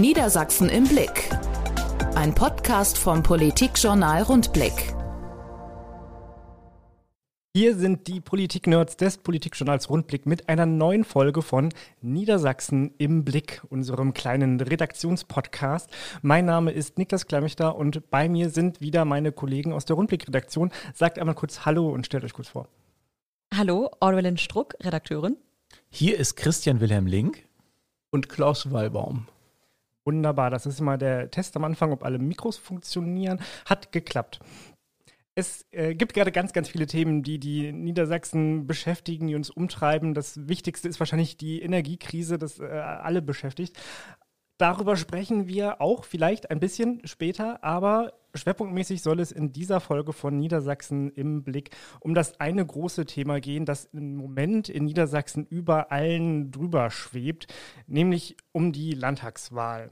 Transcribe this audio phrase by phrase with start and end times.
[0.00, 1.30] Niedersachsen im Blick.
[2.16, 4.72] Ein Podcast vom Politikjournal Rundblick.
[7.54, 11.68] Hier sind die Politik-Nerds des Politikjournals Rundblick mit einer neuen Folge von
[12.00, 15.88] Niedersachsen im Blick, unserem kleinen Redaktionspodcast.
[16.22, 20.72] Mein Name ist Niklas Klemmichter und bei mir sind wieder meine Kollegen aus der Rundblick-Redaktion.
[20.92, 22.66] Sagt einmal kurz Hallo und stellt euch kurz vor.
[23.56, 25.36] Hallo, Orwellin Struck, Redakteurin.
[25.88, 27.46] Hier ist Christian Wilhelm Link
[28.10, 29.28] und Klaus Wallbaum.
[30.04, 33.40] Wunderbar, das ist immer der Test am Anfang, ob alle Mikros funktionieren.
[33.64, 34.40] Hat geklappt.
[35.36, 40.14] Es äh, gibt gerade ganz, ganz viele Themen, die die Niedersachsen beschäftigen, die uns umtreiben.
[40.14, 43.76] Das Wichtigste ist wahrscheinlich die Energiekrise, das äh, alle beschäftigt.
[44.56, 50.12] Darüber sprechen wir auch vielleicht ein bisschen später, aber schwerpunktmäßig soll es in dieser Folge
[50.12, 55.44] von Niedersachsen im Blick um das eine große Thema gehen, das im Moment in Niedersachsen
[55.46, 57.48] über allen drüber schwebt,
[57.88, 59.90] nämlich um die Landtagswahl.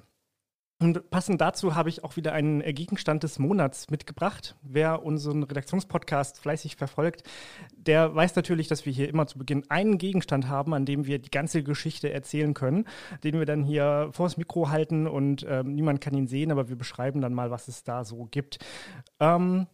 [0.82, 4.57] Und passend dazu habe ich auch wieder einen Gegenstand des Monats mitgebracht.
[4.62, 7.23] Wer unseren Redaktionspodcast fleißig verfolgt,
[7.76, 11.20] der weiß natürlich, dass wir hier immer zu Beginn einen Gegenstand haben, an dem wir
[11.20, 12.88] die ganze Geschichte erzählen können,
[13.23, 16.76] den wir dann hier vors Mikro halten und ähm, niemand kann ihn sehen, aber wir
[16.76, 18.59] beschreiben dann mal, was es da so gibt.
[19.20, 19.68] Ähm,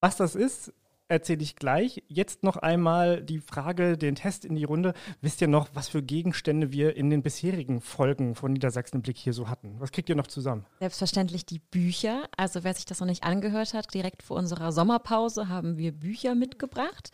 [0.00, 0.72] was das ist,
[1.10, 2.02] erzähle ich gleich.
[2.08, 4.94] Jetzt noch einmal die Frage, den Test in die Runde.
[5.20, 9.18] Wisst ihr noch, was für Gegenstände wir in den bisherigen Folgen von Niedersachsen im Blick
[9.18, 9.74] hier so hatten?
[9.78, 10.64] Was kriegt ihr noch zusammen?
[10.78, 12.28] Selbstverständlich die Bücher.
[12.36, 16.34] Also wer sich das noch nicht angehört hat, direkt vor unserer Sommerpause haben wir Bücher
[16.34, 17.10] mitgebracht,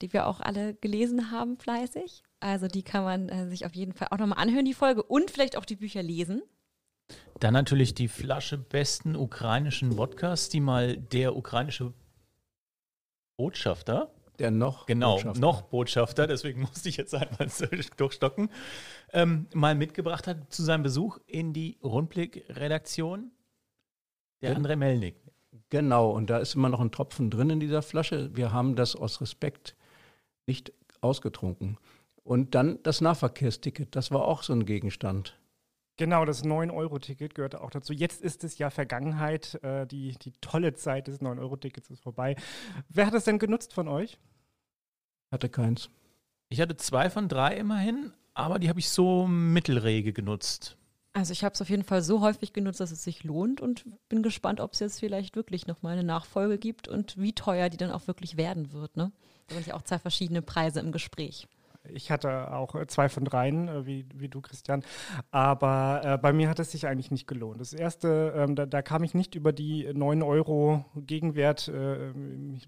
[0.00, 2.22] die wir auch alle gelesen haben fleißig.
[2.40, 5.30] Also die kann man äh, sich auf jeden Fall auch nochmal anhören, die Folge, und
[5.30, 6.42] vielleicht auch die Bücher lesen.
[7.40, 11.92] Dann natürlich die Flasche besten ukrainischen Wodkas, die mal der ukrainische
[13.36, 14.10] Botschafter.
[14.38, 15.40] Der noch genau, Botschafter.
[15.40, 17.48] noch Botschafter, deswegen musste ich jetzt einmal
[17.96, 18.50] durchstocken,
[19.12, 23.30] ähm, mal mitgebracht hat zu seinem Besuch in die Rundblick-Redaktion.
[24.40, 25.16] Der André Melnik.
[25.70, 28.34] Genau, und da ist immer noch ein Tropfen drin in dieser Flasche.
[28.34, 29.76] Wir haben das aus Respekt
[30.46, 31.78] nicht ausgetrunken.
[32.24, 35.38] Und dann das Nahverkehrsticket, das war auch so ein Gegenstand.
[35.98, 37.92] Genau, das 9-Euro-Ticket gehörte auch dazu.
[37.92, 39.62] Jetzt ist es ja Vergangenheit.
[39.62, 42.36] Äh, die, die tolle Zeit des 9-Euro-Tickets ist vorbei.
[42.88, 44.18] Wer hat es denn genutzt von euch?
[45.30, 45.90] Hatte keins.
[46.48, 50.76] Ich hatte zwei von drei immerhin, aber die habe ich so mittelrege genutzt.
[51.14, 53.84] Also ich habe es auf jeden Fall so häufig genutzt, dass es sich lohnt und
[54.08, 57.76] bin gespannt, ob es jetzt vielleicht wirklich nochmal eine Nachfolge gibt und wie teuer die
[57.76, 58.96] dann auch wirklich werden wird.
[58.96, 59.12] Ne?
[59.46, 61.48] Da sind ja auch zwei verschiedene Preise im Gespräch.
[61.88, 64.82] Ich hatte auch äh, zwei von dreien, äh, wie, wie du, Christian.
[65.30, 67.60] Aber äh, bei mir hat es sich eigentlich nicht gelohnt.
[67.60, 72.12] Das erste, ähm, da, da, kam ich nicht über die 9 Euro Gegenwert äh,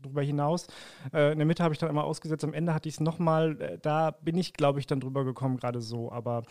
[0.02, 0.66] drüber hinaus.
[1.12, 2.44] Äh, in der Mitte habe ich dann immer ausgesetzt.
[2.44, 3.60] Am Ende hatte ich es nochmal.
[3.60, 6.10] Äh, da bin ich, glaube ich, dann drüber gekommen, gerade so.
[6.10, 6.42] Aber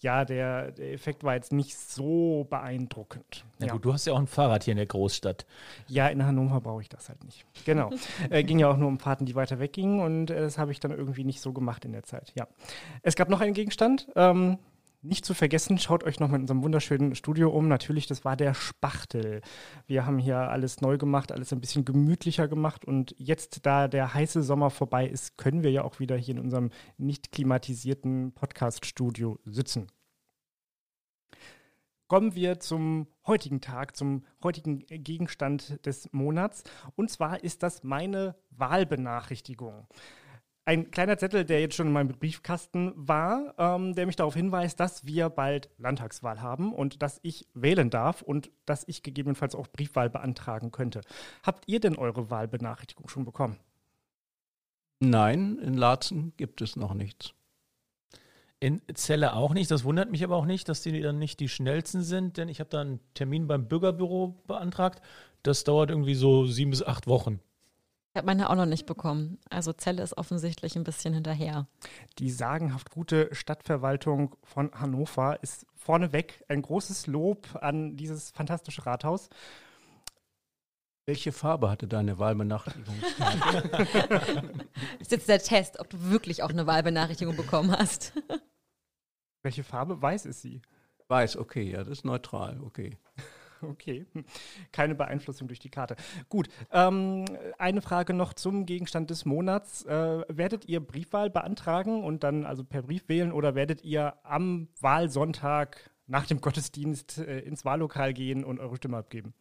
[0.00, 3.44] ja, der, der, Effekt war jetzt nicht so beeindruckend.
[3.58, 3.72] Na ja.
[3.72, 5.46] gut, du hast ja auch ein Fahrrad hier in der Großstadt.
[5.88, 7.46] Ja, in Hannover brauche ich das halt nicht.
[7.64, 7.90] Genau.
[8.30, 10.80] äh, ging ja auch nur um Fahrten, die weiter weggingen und äh, das habe ich
[10.80, 12.32] dann irgendwie nicht so gemacht in der Zeit.
[12.34, 12.46] Ja.
[13.02, 14.08] Es gab noch einen Gegenstand.
[14.16, 14.58] Ähm,
[15.04, 17.68] nicht zu vergessen, schaut euch noch mit unserem wunderschönen Studio um.
[17.68, 19.42] Natürlich, das war der Spachtel.
[19.86, 22.84] Wir haben hier alles neu gemacht, alles ein bisschen gemütlicher gemacht.
[22.84, 26.40] Und jetzt, da der heiße Sommer vorbei ist, können wir ja auch wieder hier in
[26.40, 29.88] unserem nicht klimatisierten Podcast-Studio sitzen.
[32.06, 36.64] Kommen wir zum heutigen Tag, zum heutigen Gegenstand des Monats.
[36.96, 39.86] Und zwar ist das meine Wahlbenachrichtigung
[40.66, 44.80] ein kleiner Zettel, der jetzt schon in meinem Briefkasten war, ähm, der mich darauf hinweist,
[44.80, 49.68] dass wir bald Landtagswahl haben und dass ich wählen darf und dass ich gegebenenfalls auch
[49.68, 51.02] Briefwahl beantragen könnte.
[51.42, 53.58] Habt ihr denn eure Wahlbenachrichtigung schon bekommen?
[55.00, 57.34] Nein, in Laatzen gibt es noch nichts.
[58.60, 59.70] In Celle auch nicht.
[59.70, 62.60] Das wundert mich aber auch nicht, dass die dann nicht die schnellsten sind, denn ich
[62.60, 65.02] habe da einen Termin beim Bürgerbüro beantragt.
[65.42, 67.40] Das dauert irgendwie so sieben bis acht Wochen.
[68.14, 69.40] Ich habe meine auch noch nicht bekommen.
[69.50, 71.66] Also Celle ist offensichtlich ein bisschen hinterher.
[72.20, 79.30] Die sagenhaft gute Stadtverwaltung von Hannover ist vorneweg ein großes Lob an dieses fantastische Rathaus.
[81.06, 82.94] Welche Farbe hatte deine Wahlbenachrichtigung?
[83.18, 84.22] das
[85.00, 88.12] ist jetzt der Test, ob du wirklich auch eine Wahlbenachrichtigung bekommen hast.
[89.42, 90.00] Welche Farbe?
[90.00, 90.62] Weiß ist sie.
[91.08, 92.96] Weiß, okay, ja, das ist neutral, okay.
[93.70, 94.06] Okay,
[94.72, 95.96] keine Beeinflussung durch die Karte.
[96.28, 97.24] Gut, ähm,
[97.58, 99.84] eine Frage noch zum Gegenstand des Monats.
[99.84, 104.68] Äh, werdet ihr Briefwahl beantragen und dann also per Brief wählen oder werdet ihr am
[104.80, 109.34] Wahlsonntag nach dem Gottesdienst äh, ins Wahllokal gehen und eure Stimme abgeben?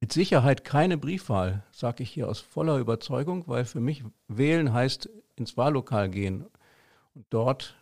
[0.00, 5.08] Mit Sicherheit keine Briefwahl, sage ich hier aus voller Überzeugung, weil für mich wählen heißt
[5.34, 6.46] ins Wahllokal gehen
[7.14, 7.76] und dort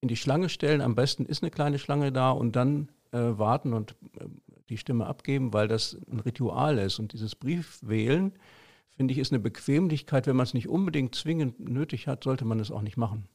[0.00, 0.80] in die Schlange stellen.
[0.80, 4.26] Am besten ist eine kleine Schlange da und dann äh, warten und äh,
[4.68, 6.98] die Stimme abgeben, weil das ein Ritual ist.
[6.98, 8.32] Und dieses Briefwählen,
[8.96, 10.26] finde ich, ist eine Bequemlichkeit.
[10.26, 13.28] Wenn man es nicht unbedingt zwingend nötig hat, sollte man es auch nicht machen.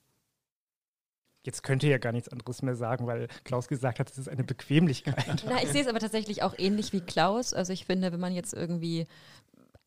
[1.44, 4.44] Jetzt könnte ja gar nichts anderes mehr sagen, weil Klaus gesagt hat, es ist eine
[4.44, 5.44] Bequemlichkeit.
[5.48, 7.54] Na, ich sehe es aber tatsächlich auch ähnlich wie Klaus.
[7.54, 9.08] Also ich finde, wenn man jetzt irgendwie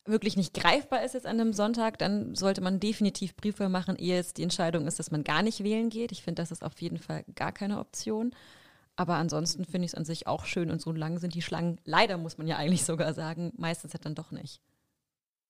[0.04, 4.18] wirklich nicht greifbar ist jetzt an einem Sonntag, dann sollte man definitiv Briefe machen, ehe
[4.18, 6.12] es die Entscheidung ist, dass man gar nicht wählen geht.
[6.12, 8.34] Ich finde, das ist auf jeden Fall gar keine Option.
[8.96, 11.80] Aber ansonsten finde ich es an sich auch schön und so lang sind die Schlangen,
[11.84, 14.60] leider muss man ja eigentlich sogar sagen, meistens halt dann doch nicht.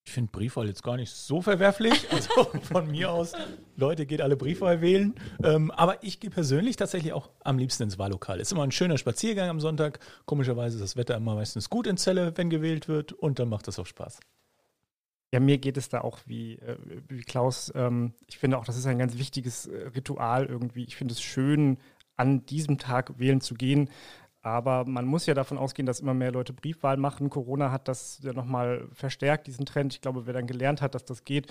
[0.06, 2.06] Ich finde Briefwahl jetzt gar nicht so verwerflich.
[2.12, 3.32] Also von mir aus,
[3.76, 5.14] Leute, geht alle Briefwahl wählen.
[5.42, 8.38] Ähm, aber ich gehe persönlich tatsächlich auch am liebsten ins Wahllokal.
[8.38, 10.00] Ist immer ein schöner Spaziergang am Sonntag.
[10.26, 13.12] Komischerweise ist das Wetter immer meistens gut in Celle, wenn gewählt wird.
[13.12, 14.20] Und dann macht das auch Spaß.
[15.32, 16.76] Ja, mir geht es da auch wie, äh,
[17.08, 17.72] wie Klaus.
[17.74, 20.84] Ähm, ich finde auch, das ist ein ganz wichtiges äh, Ritual irgendwie.
[20.84, 21.78] Ich finde es schön,
[22.16, 23.90] an diesem Tag wählen zu gehen.
[24.42, 27.30] Aber man muss ja davon ausgehen, dass immer mehr Leute Briefwahl machen.
[27.30, 29.94] Corona hat das ja nochmal verstärkt, diesen Trend.
[29.94, 31.50] Ich glaube, wer dann gelernt hat, dass das geht,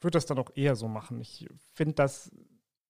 [0.00, 1.20] wird das dann auch eher so machen.
[1.20, 2.30] Ich finde das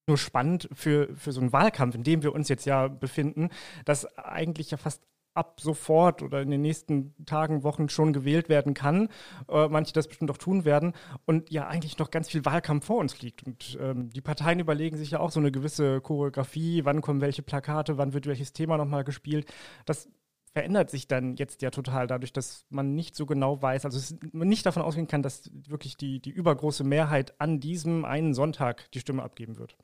[0.06, 3.49] nur spannend für, für so einen Wahlkampf, in dem wir uns jetzt ja befinden,
[3.85, 5.03] dass eigentlich ja fast
[5.38, 9.08] ab sofort oder in den nächsten Tagen, Wochen schon gewählt werden kann.
[9.49, 10.93] Äh, manche das bestimmt auch tun werden.
[11.25, 13.44] Und ja, eigentlich noch ganz viel Wahlkampf vor uns liegt.
[13.44, 17.43] Und ähm, die Parteien überlegen sich ja auch so eine gewisse Choreografie, wann kommen welche
[17.43, 19.50] Plakate, wann wird welches Thema nochmal gespielt.
[19.87, 20.08] Das
[20.52, 24.49] verändert sich dann jetzt ja total dadurch, dass man nicht so genau weiß, also man
[24.49, 29.00] nicht davon ausgehen kann, dass wirklich die, die übergroße Mehrheit an diesem einen Sonntag die
[29.00, 29.76] Stimme abgeben wird.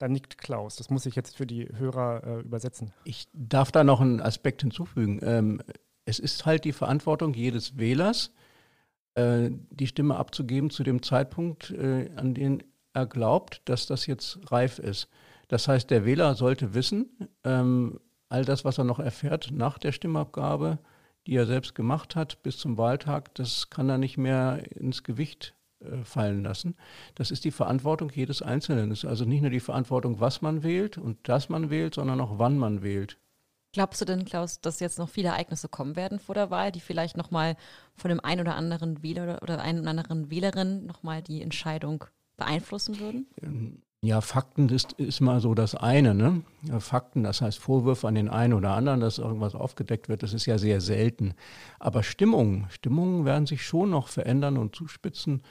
[0.00, 0.76] Da nickt Klaus.
[0.76, 2.90] Das muss ich jetzt für die Hörer äh, übersetzen.
[3.04, 5.20] Ich darf da noch einen Aspekt hinzufügen.
[5.22, 5.62] Ähm,
[6.06, 8.32] es ist halt die Verantwortung jedes Wählers,
[9.14, 12.60] äh, die Stimme abzugeben zu dem Zeitpunkt, äh, an dem
[12.94, 15.08] er glaubt, dass das jetzt reif ist.
[15.48, 18.00] Das heißt, der Wähler sollte wissen, ähm,
[18.30, 20.78] all das, was er noch erfährt nach der Stimmabgabe,
[21.26, 25.54] die er selbst gemacht hat bis zum Wahltag, das kann er nicht mehr ins Gewicht
[26.04, 26.76] fallen lassen.
[27.14, 28.90] Das ist die Verantwortung jedes Einzelnen.
[28.90, 32.20] Es ist also nicht nur die Verantwortung, was man wählt und dass man wählt, sondern
[32.20, 33.18] auch wann man wählt.
[33.72, 36.80] Glaubst du denn, Klaus, dass jetzt noch viele Ereignisse kommen werden vor der Wahl, die
[36.80, 37.56] vielleicht nochmal
[37.94, 42.04] von dem einen oder anderen Wähler oder einen oder anderen Wählerin nochmal die Entscheidung
[42.36, 43.82] beeinflussen würden?
[44.02, 46.14] Ja, Fakten ist, ist mal so das eine.
[46.14, 46.42] Ne?
[46.78, 50.46] Fakten, das heißt Vorwürfe an den einen oder anderen, dass irgendwas aufgedeckt wird, das ist
[50.46, 51.34] ja sehr selten.
[51.78, 55.42] Aber Stimmungen, Stimmungen werden sich schon noch verändern und zuspitzen.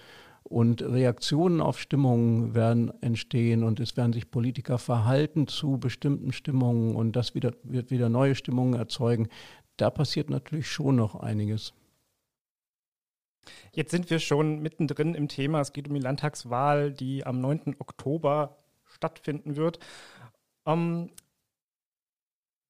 [0.42, 6.95] Und Reaktionen auf Stimmungen werden entstehen und es werden sich Politiker verhalten zu bestimmten Stimmungen
[6.95, 9.28] und das wieder, wird wieder neue Stimmungen erzeugen.
[9.78, 11.75] Da passiert natürlich schon noch einiges.
[13.74, 15.62] Jetzt sind wir schon mittendrin im Thema.
[15.62, 17.75] Es geht um die Landtagswahl, die am 9.
[17.80, 19.80] Oktober stattfinden wird.
[20.66, 21.12] Ähm,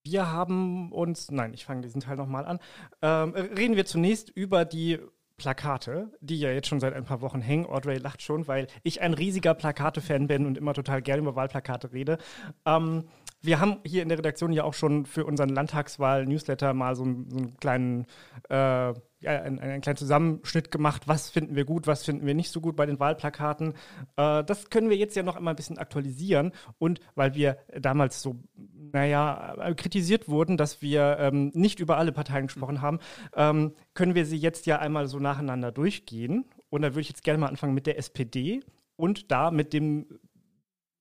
[0.04, 2.60] wir haben uns, nein, ich fange diesen Teil nochmal an.
[3.02, 5.00] Ähm, reden wir zunächst über die
[5.40, 7.66] Plakate, die ja jetzt schon seit ein paar Wochen hängen.
[7.66, 11.92] Audrey lacht schon, weil ich ein riesiger Plakate-Fan bin und immer total gerne über Wahlplakate
[11.94, 12.20] rede.
[12.66, 13.06] Ähm,
[13.42, 17.38] wir haben hier in der Redaktion ja auch schon für unseren Landtagswahl-Newsletter mal so, so
[17.38, 18.06] einen kleinen
[18.50, 18.94] äh,
[19.28, 22.76] einen, einen, kleinen Zusammenschnitt gemacht, was finden wir gut, was finden wir nicht so gut
[22.76, 23.74] bei den Wahlplakaten.
[24.16, 26.54] Äh, das können wir jetzt ja noch einmal ein bisschen aktualisieren.
[26.78, 32.48] Und weil wir damals so, naja, kritisiert wurden, dass wir ähm, nicht über alle Parteien
[32.48, 33.00] gesprochen haben,
[33.36, 36.46] ähm, können wir sie jetzt ja einmal so nacheinander durchgehen.
[36.70, 38.62] Und da würde ich jetzt gerne mal anfangen mit der SPD
[38.96, 40.06] und da mit dem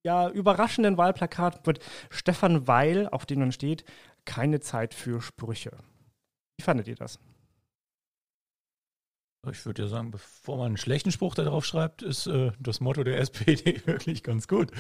[0.09, 3.85] ja, überraschenden Wahlplakat mit Stefan Weil, auf dem dann steht,
[4.25, 5.77] keine Zeit für Sprüche.
[6.57, 7.19] Wie fandet ihr das?
[9.51, 13.05] Ich würde ja sagen, bevor man einen schlechten Spruch darauf schreibt, ist äh, das Motto
[13.05, 14.71] der SPD wirklich ganz gut.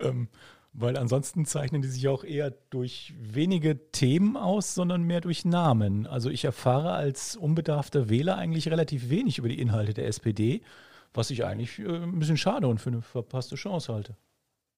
[0.00, 0.28] Ähm,
[0.74, 6.06] weil ansonsten zeichnen die sich auch eher durch wenige Themen aus, sondern mehr durch Namen.
[6.06, 10.60] Also ich erfahre als unbedarfter Wähler eigentlich relativ wenig über die Inhalte der SPD,
[11.14, 14.14] was ich eigentlich äh, ein bisschen schade und für eine verpasste Chance halte.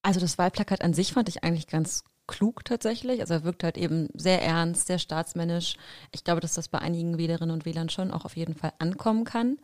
[0.06, 3.20] Also das Wahlplakat an sich fand ich eigentlich ganz klug tatsächlich.
[3.20, 5.74] Also er wirkt halt eben sehr ernst, sehr staatsmännisch.
[6.12, 9.24] Ich glaube, dass das bei einigen Wählerinnen und Wählern schon auch auf jeden Fall ankommen
[9.24, 9.58] kann.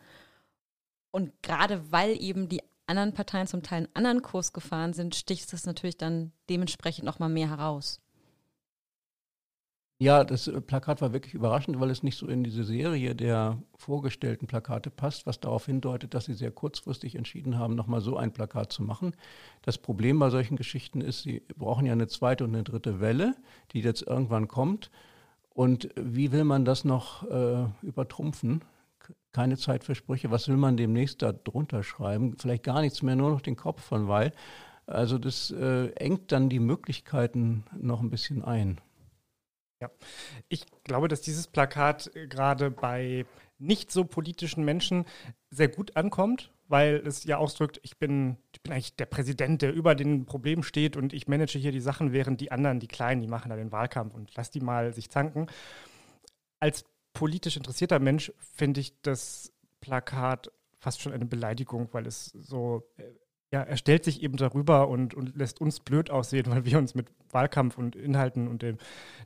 [1.13, 5.53] Und gerade weil eben die anderen Parteien zum Teil einen anderen Kurs gefahren sind, sticht
[5.53, 8.01] das natürlich dann dementsprechend nochmal mehr heraus.
[10.03, 13.63] Ja, das äh, Plakat war wirklich überraschend, weil es nicht so in diese Serie der
[13.77, 18.33] vorgestellten Plakate passt, was darauf hindeutet, dass sie sehr kurzfristig entschieden haben, nochmal so ein
[18.33, 19.15] Plakat zu machen.
[19.63, 23.37] Das Problem bei solchen Geschichten ist, sie brauchen ja eine zweite und eine dritte Welle,
[23.71, 24.91] die jetzt irgendwann kommt.
[25.51, 28.65] Und wie will man das noch äh, übertrumpfen?
[29.31, 30.33] Keine Zeit für Sprüche.
[30.33, 32.37] Was will man demnächst da drunter schreiben?
[32.39, 34.33] Vielleicht gar nichts mehr, nur noch den Kopf von Weil.
[34.85, 38.81] Also das äh, engt dann die Möglichkeiten noch ein bisschen ein.
[39.83, 39.91] Ja,
[40.49, 43.27] ich glaube, dass dieses Plakat gerade bei
[43.59, 45.07] nicht so politischen Menschen
[45.51, 49.73] sehr gut ankommt, weil es ja ausdrückt, ich bin, ich bin eigentlich der Präsident, der
[49.73, 53.23] über den Problemen steht und ich manage hier die Sachen, während die anderen, die Kleinen,
[53.23, 55.49] die machen da den Wahlkampf und lass die mal sich zanken.
[56.61, 62.89] Als politisch interessierter Mensch finde ich das Plakat fast schon eine Beleidigung, weil es so,
[62.99, 63.03] äh,
[63.53, 66.95] ja, er stellt sich eben darüber und, und lässt uns blöd aussehen, weil wir uns
[66.95, 68.79] mit Wahlkampf und Inhalten und dem,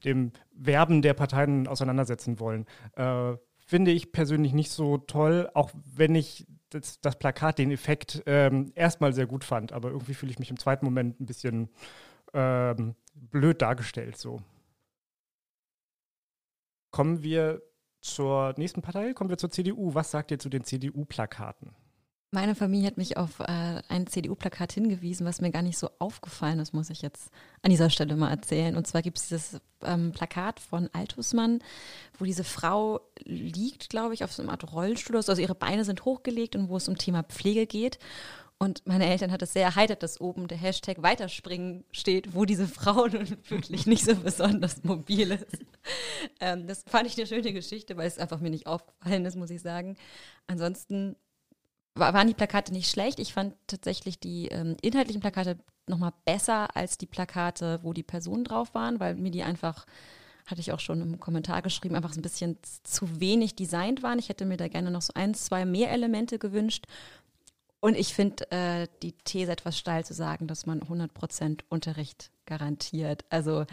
[0.05, 2.67] dem Werben der Parteien auseinandersetzen wollen.
[2.97, 8.23] Äh, finde ich persönlich nicht so toll, auch wenn ich das, das Plakat, den Effekt
[8.27, 11.69] ähm, erstmal sehr gut fand, aber irgendwie fühle ich mich im zweiten Moment ein bisschen
[12.35, 14.19] ähm, blöd dargestellt.
[14.19, 14.43] So.
[16.91, 17.63] Kommen wir
[18.01, 19.95] zur nächsten Partei, kommen wir zur CDU.
[19.95, 21.75] Was sagt ihr zu den CDU-Plakaten?
[22.37, 26.59] Meine Familie hat mich auf äh, ein CDU-Plakat hingewiesen, was mir gar nicht so aufgefallen
[26.59, 27.31] ist, muss ich jetzt
[27.63, 28.77] an dieser Stelle mal erzählen.
[28.77, 31.61] Und zwar gibt es dieses ähm, Plakat von Altusmann,
[32.19, 35.17] wo diese Frau liegt, glaube ich, auf so einer Art Rollstuhl.
[35.17, 37.99] Also ihre Beine sind hochgelegt und wo es um Thema Pflege geht.
[38.59, 42.69] Und meine Eltern hat es sehr erheitert, dass oben der Hashtag Weiterspringen steht, wo diese
[42.69, 45.65] Frau nun wirklich nicht so besonders mobil ist.
[46.41, 49.49] Ähm, das fand ich eine schöne Geschichte, weil es einfach mir nicht aufgefallen ist, muss
[49.49, 49.97] ich sagen.
[50.47, 51.17] Ansonsten
[51.97, 53.19] waren die Plakate nicht schlecht.
[53.19, 58.45] Ich fand tatsächlich die ähm, inhaltlichen Plakate nochmal besser als die Plakate, wo die Personen
[58.45, 59.87] drauf waren, weil mir die einfach,
[60.47, 64.19] hatte ich auch schon im Kommentar geschrieben, einfach so ein bisschen zu wenig designt waren.
[64.19, 66.87] Ich hätte mir da gerne noch so ein, zwei mehr Elemente gewünscht.
[67.81, 73.25] Und ich finde äh, die These etwas steil zu sagen, dass man 100% Unterricht garantiert.
[73.31, 73.65] Also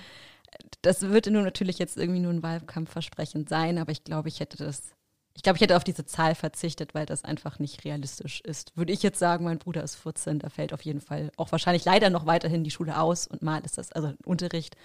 [0.81, 4.57] das würde nun natürlich jetzt irgendwie nur ein Wahlkampfversprechen sein, aber ich glaube, ich hätte
[4.57, 4.93] das
[5.35, 8.75] ich glaube, ich hätte auf diese Zahl verzichtet, weil das einfach nicht realistisch ist.
[8.77, 11.85] Würde ich jetzt sagen, mein Bruder ist 14, da fällt auf jeden Fall auch wahrscheinlich
[11.85, 14.77] leider noch weiterhin die Schule aus und mal ist das also Unterricht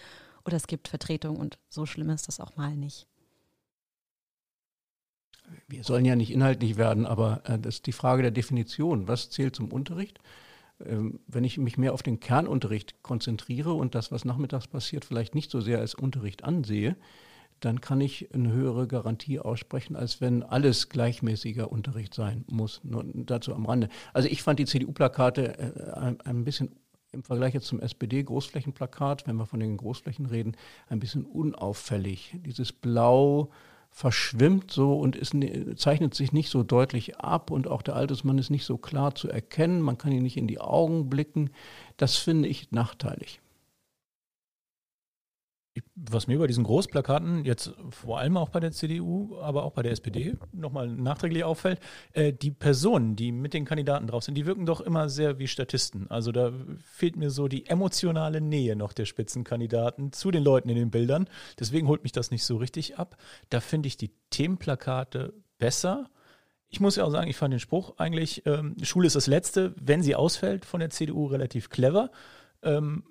[0.45, 3.07] oder es gibt Vertretung und so schlimm ist das auch mal nicht.
[5.67, 9.09] Wir sollen ja nicht inhaltlich werden, aber äh, das ist die Frage der Definition.
[9.09, 10.19] Was zählt zum Unterricht?
[10.85, 15.35] Ähm, wenn ich mich mehr auf den Kernunterricht konzentriere und das, was nachmittags passiert, vielleicht
[15.35, 16.97] nicht so sehr als Unterricht ansehe,
[17.61, 22.81] dann kann ich eine höhere Garantie aussprechen, als wenn alles gleichmäßiger Unterricht sein muss.
[22.85, 23.89] Nur dazu am Rande.
[24.13, 26.71] Also ich fand die CDU-Plakate äh, ein, ein bisschen
[27.11, 30.57] im Vergleich jetzt zum SPD-Großflächenplakat, wenn wir von den Großflächen reden,
[30.89, 32.37] ein bisschen unauffällig.
[32.45, 33.51] Dieses Blau
[33.91, 35.35] verschwimmt so und ist,
[35.77, 39.29] zeichnet sich nicht so deutlich ab und auch der Altersmann ist nicht so klar zu
[39.29, 39.81] erkennen.
[39.81, 41.51] Man kann ihn nicht in die Augen blicken.
[41.97, 43.41] Das finde ich nachteilig
[45.95, 49.83] was mir bei diesen Großplakaten jetzt vor allem auch bei der CDU, aber auch bei
[49.83, 51.81] der SPD nochmal nachträglich auffällt,
[52.13, 55.49] äh, die Personen, die mit den Kandidaten drauf sind, die wirken doch immer sehr wie
[55.49, 56.11] Statisten.
[56.11, 60.77] Also da fehlt mir so die emotionale Nähe noch der Spitzenkandidaten zu den Leuten in
[60.77, 61.29] den Bildern.
[61.59, 63.17] Deswegen holt mich das nicht so richtig ab.
[63.51, 66.11] Da finde ich die Themenplakate besser.
[66.69, 69.75] Ich muss ja auch sagen, ich fand den Spruch eigentlich, ähm, Schule ist das Letzte,
[69.81, 72.11] wenn sie ausfällt, von der CDU relativ clever.
[72.63, 73.05] Ähm,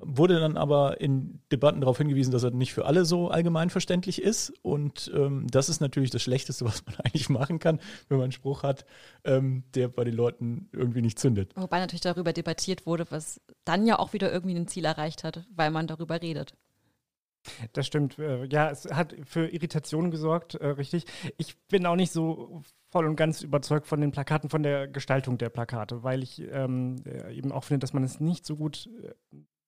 [0.00, 4.52] wurde dann aber in Debatten darauf hingewiesen, dass er nicht für alle so allgemeinverständlich ist.
[4.62, 8.32] Und ähm, das ist natürlich das Schlechteste, was man eigentlich machen kann, wenn man einen
[8.32, 8.84] Spruch hat,
[9.24, 11.52] ähm, der bei den Leuten irgendwie nicht zündet.
[11.56, 15.46] Wobei natürlich darüber debattiert wurde, was dann ja auch wieder irgendwie ein Ziel erreicht hat,
[15.54, 16.54] weil man darüber redet.
[17.72, 18.18] Das stimmt.
[18.18, 21.04] Äh, ja, es hat für Irritationen gesorgt, äh, richtig.
[21.38, 25.38] Ich bin auch nicht so voll und ganz überzeugt von den Plakaten, von der Gestaltung
[25.38, 28.88] der Plakate, weil ich ähm, äh, eben auch finde, dass man es nicht so gut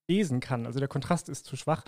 [0.08, 0.66] lesen kann.
[0.66, 1.84] Also der Kontrast ist zu schwach.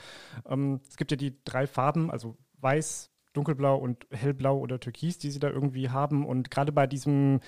[0.47, 5.31] Ähm, es gibt ja die drei Farben, also weiß, dunkelblau und hellblau oder türkis, die
[5.31, 6.25] sie da irgendwie haben.
[6.25, 7.41] Und gerade bei diesem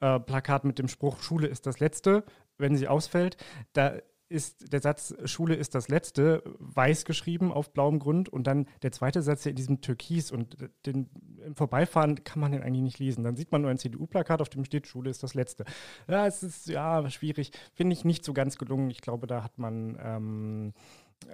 [0.00, 2.24] äh, Plakat mit dem Spruch Schule ist das Letzte,
[2.58, 3.36] wenn sie ausfällt,
[3.72, 3.94] da
[4.30, 8.92] ist der Satz Schule ist das letzte weiß geschrieben auf blauem Grund und dann der
[8.92, 10.56] zweite Satz in diesem Türkis und
[10.86, 11.10] den,
[11.44, 13.24] im Vorbeifahren kann man den eigentlich nicht lesen.
[13.24, 15.64] Dann sieht man nur ein CDU-Plakat, auf dem steht Schule ist das letzte.
[16.08, 18.90] Ja, es ist ja schwierig, finde ich nicht so ganz gelungen.
[18.90, 20.74] Ich glaube, da hat man ähm,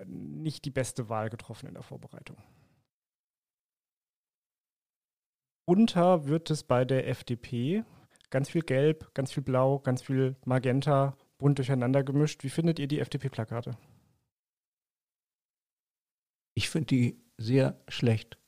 [0.06, 2.38] nicht die beste Wahl getroffen in der Vorbereitung.
[5.66, 7.84] Unter wird es bei der FDP
[8.30, 12.44] ganz viel Gelb, ganz viel Blau, ganz viel Magenta bunt durcheinander gemischt.
[12.44, 13.76] Wie findet ihr die FDP-Plakate?
[16.54, 18.38] Ich finde die sehr schlecht.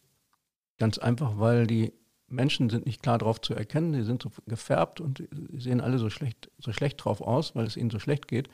[0.78, 1.92] Ganz einfach, weil die
[2.28, 5.26] Menschen sind nicht klar drauf zu erkennen, die sind so gefärbt und
[5.56, 8.48] sehen alle so schlecht, so schlecht drauf aus, weil es ihnen so schlecht geht.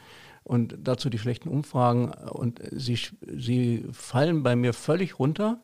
[0.44, 5.60] Und dazu die schlechten Umfragen und sie, sie fallen bei mir völlig runter.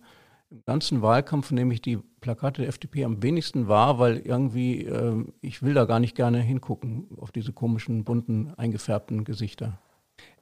[0.52, 5.24] Im ganzen Wahlkampf nehme ich die Plakate der FDP am wenigsten wahr, weil irgendwie, äh,
[5.40, 9.78] ich will da gar nicht gerne hingucken auf diese komischen, bunten, eingefärbten Gesichter.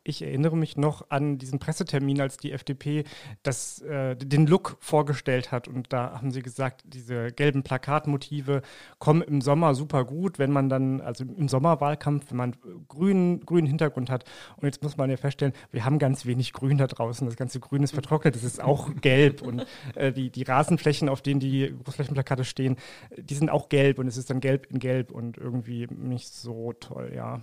[0.09, 3.05] Ich erinnere mich noch an diesen Pressetermin, als die FDP
[3.43, 5.69] das, äh, den Look vorgestellt hat.
[5.69, 8.62] Und da haben sie gesagt, diese gelben Plakatmotive
[8.99, 12.57] kommen im Sommer super gut, wenn man dann, also im Sommerwahlkampf, wenn man
[12.88, 14.25] grünen, grünen Hintergrund hat.
[14.57, 17.27] Und jetzt muss man ja feststellen, wir haben ganz wenig Grün da draußen.
[17.27, 19.43] Das ganze Grün ist vertrocknet, es ist auch gelb.
[19.43, 22.77] Und äh, die, die Rasenflächen, auf denen die Großflächenplakate stehen,
[23.15, 26.73] die sind auch gelb und es ist dann gelb in gelb und irgendwie nicht so
[26.73, 27.43] toll, ja.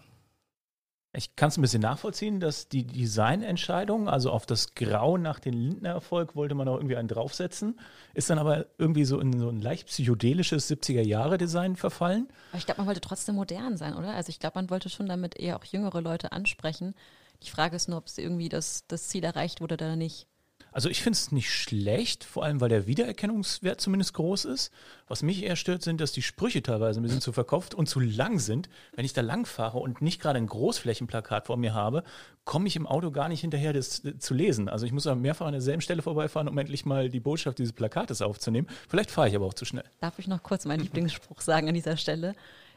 [1.16, 5.54] Ich kann es ein bisschen nachvollziehen, dass die Designentscheidung, also auf das Grau nach dem
[5.54, 7.80] Lindner-Erfolg wollte man auch irgendwie einen draufsetzen,
[8.14, 12.28] ist dann aber irgendwie so in so ein leicht psychedelisches 70er-Jahre-Design verfallen.
[12.52, 14.14] Aber ich glaube, man wollte trotzdem modern sein, oder?
[14.14, 16.96] Also ich glaube, man wollte schon damit eher auch jüngere Leute ansprechen.
[17.44, 20.28] Die Frage ist nur, ob es irgendwie das, das Ziel erreicht wurde oder nicht.
[20.76, 24.74] Also ich finde es nicht schlecht, vor allem weil der Wiedererkennungswert zumindest groß ist.
[25.08, 28.02] Was mich eher stört, sind, dass die Sprüche teilweise ein bisschen zu verkauft und zu
[28.02, 28.68] lang sind.
[28.94, 32.04] Wenn ich da lang fahre und nicht gerade ein Großflächenplakat vor mir habe,
[32.44, 34.68] komme ich im Auto gar nicht hinterher, das äh, zu lesen.
[34.68, 38.22] Also ich muss mehrfach an derselben Stelle vorbeifahren, um endlich mal die Botschaft dieses Plakates
[38.22, 38.68] aufzunehmen.
[38.90, 39.86] Vielleicht fahre ich aber auch zu schnell.
[40.02, 42.36] Darf ich noch kurz meinen Lieblingsspruch sagen an dieser Stelle?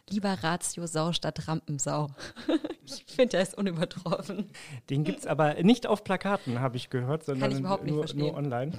[0.08, 2.10] Lieber Ratio Sau statt Rampensau.
[2.88, 4.50] ich finde, der ist unübertroffen.
[4.90, 8.72] Den gibt es aber nicht auf Plakaten, habe ich gehört, sondern ich nur, nur online.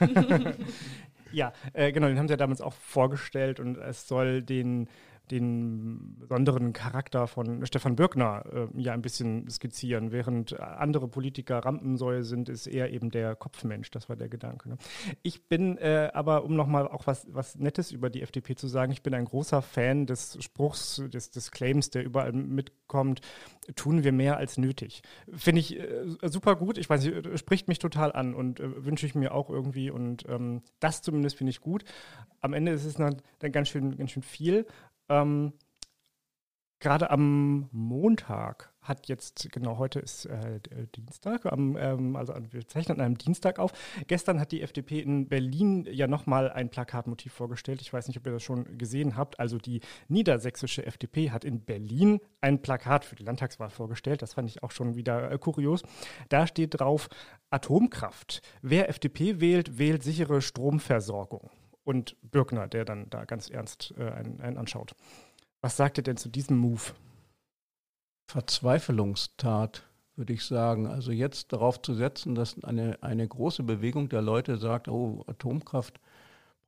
[1.32, 4.88] ja, äh, genau, den haben sie ja damals auch vorgestellt und es soll den
[5.30, 10.12] den besonderen Charakter von Stefan Birkner äh, ja ein bisschen skizzieren.
[10.12, 13.90] Während andere Politiker Rampensäue sind, ist er eben der Kopfmensch.
[13.90, 14.70] Das war der Gedanke.
[14.70, 14.78] Ne?
[15.22, 18.92] Ich bin äh, aber, um nochmal auch was, was Nettes über die FDP zu sagen,
[18.92, 23.20] ich bin ein großer Fan des Spruchs, des, des Claims, der überall mitkommt,
[23.76, 25.02] tun wir mehr als nötig.
[25.32, 26.78] Finde ich äh, super gut.
[26.78, 29.90] Ich weiß nicht, spricht mich total an und äh, wünsche ich mir auch irgendwie.
[29.90, 31.84] Und ähm, das zumindest finde ich gut.
[32.40, 34.66] Am Ende ist es dann, dann ganz, schön, ganz schön viel.
[35.10, 35.52] Ähm,
[36.82, 40.60] Gerade am Montag hat jetzt, genau heute ist äh,
[40.96, 43.72] Dienstag, am, ähm, also wir zeichnen an einem Dienstag auf.
[44.06, 47.82] Gestern hat die FDP in Berlin ja nochmal ein Plakatmotiv vorgestellt.
[47.82, 49.38] Ich weiß nicht, ob ihr das schon gesehen habt.
[49.38, 54.22] Also die niedersächsische FDP hat in Berlin ein Plakat für die Landtagswahl vorgestellt.
[54.22, 55.82] Das fand ich auch schon wieder äh, kurios.
[56.30, 57.10] Da steht drauf
[57.50, 58.40] Atomkraft.
[58.62, 61.50] Wer FDP wählt, wählt sichere Stromversorgung
[61.84, 64.94] und Birkner, der dann da ganz ernst äh, einen, einen anschaut.
[65.60, 66.92] Was sagt ihr denn zu diesem Move?
[68.30, 69.82] Verzweiflungstat,
[70.14, 70.86] würde ich sagen.
[70.86, 76.00] Also jetzt darauf zu setzen, dass eine, eine große Bewegung der Leute sagt, oh, Atomkraft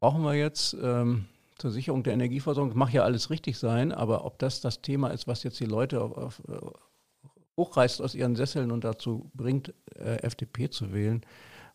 [0.00, 1.26] brauchen wir jetzt ähm,
[1.58, 2.76] zur Sicherung der Energieversorgung.
[2.76, 6.02] Mag ja alles richtig sein, aber ob das das Thema ist, was jetzt die Leute
[6.02, 6.42] auf, auf,
[7.56, 11.24] hochreißt aus ihren Sesseln und dazu bringt, äh, FDP zu wählen,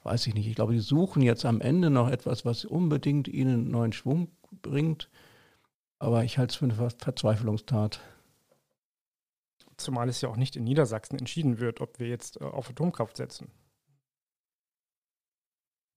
[0.03, 0.47] weiß ich nicht.
[0.47, 4.31] Ich glaube, die suchen jetzt am Ende noch etwas, was unbedingt ihnen neuen Schwung
[4.61, 5.09] bringt.
[5.99, 7.99] Aber ich halte es für eine Ver Verzweiflungstat.
[9.77, 13.17] Zumal es ja auch nicht in Niedersachsen entschieden wird, ob wir jetzt äh, auf Atomkraft
[13.17, 13.51] setzen.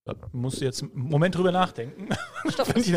[0.05, 2.09] Da musst du jetzt einen Moment drüber nachdenken.
[2.75, 2.95] ich,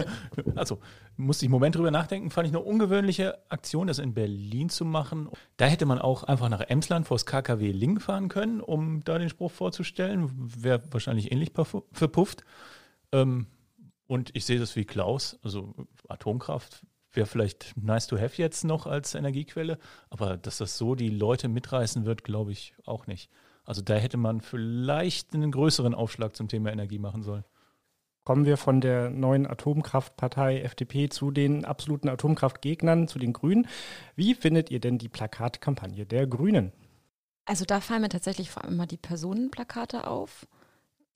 [0.55, 0.79] also,
[1.17, 2.29] musste ich einen Moment drüber nachdenken.
[2.29, 5.29] Fand ich eine ungewöhnliche Aktion, das in Berlin zu machen.
[5.57, 9.17] Da hätte man auch einfach nach Emsland vor das KKW Link fahren können, um da
[9.17, 10.31] den Spruch vorzustellen.
[10.33, 11.51] Wäre wahrscheinlich ähnlich
[11.91, 12.45] verpufft.
[13.11, 13.47] Ähm,
[14.07, 15.37] und ich sehe das wie Klaus.
[15.43, 15.73] Also
[16.07, 19.77] Atomkraft wäre vielleicht nice to have jetzt noch als Energiequelle.
[20.09, 23.29] Aber dass das so die Leute mitreißen wird, glaube ich auch nicht.
[23.65, 27.45] Also da hätte man vielleicht einen größeren Aufschlag zum Thema Energie machen sollen.
[28.23, 33.67] Kommen wir von der neuen Atomkraftpartei FDP zu den absoluten Atomkraftgegnern, zu den Grünen.
[34.15, 36.71] Wie findet ihr denn die Plakatkampagne der Grünen?
[37.45, 40.47] Also da fallen mir tatsächlich vor allem immer die Personenplakate auf.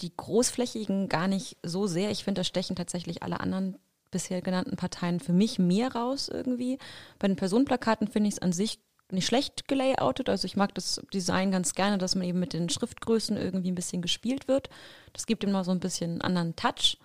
[0.02, 2.12] Die großflächigen gar nicht so sehr.
[2.12, 3.78] Ich finde, da stechen tatsächlich alle anderen
[4.12, 6.78] bisher genannten Parteien für mich mehr raus irgendwie.
[7.20, 8.80] Bei den Personenplakaten finde ich es an sich
[9.12, 10.30] nicht schlecht gelayoutet.
[10.30, 13.76] Also ich mag das Design ganz gerne, dass man eben mit den Schriftgrößen irgendwie ein
[13.76, 14.70] bisschen gespielt wird.
[15.14, 16.98] Das gibt ihm mal so ein bisschen einen anderen Touch.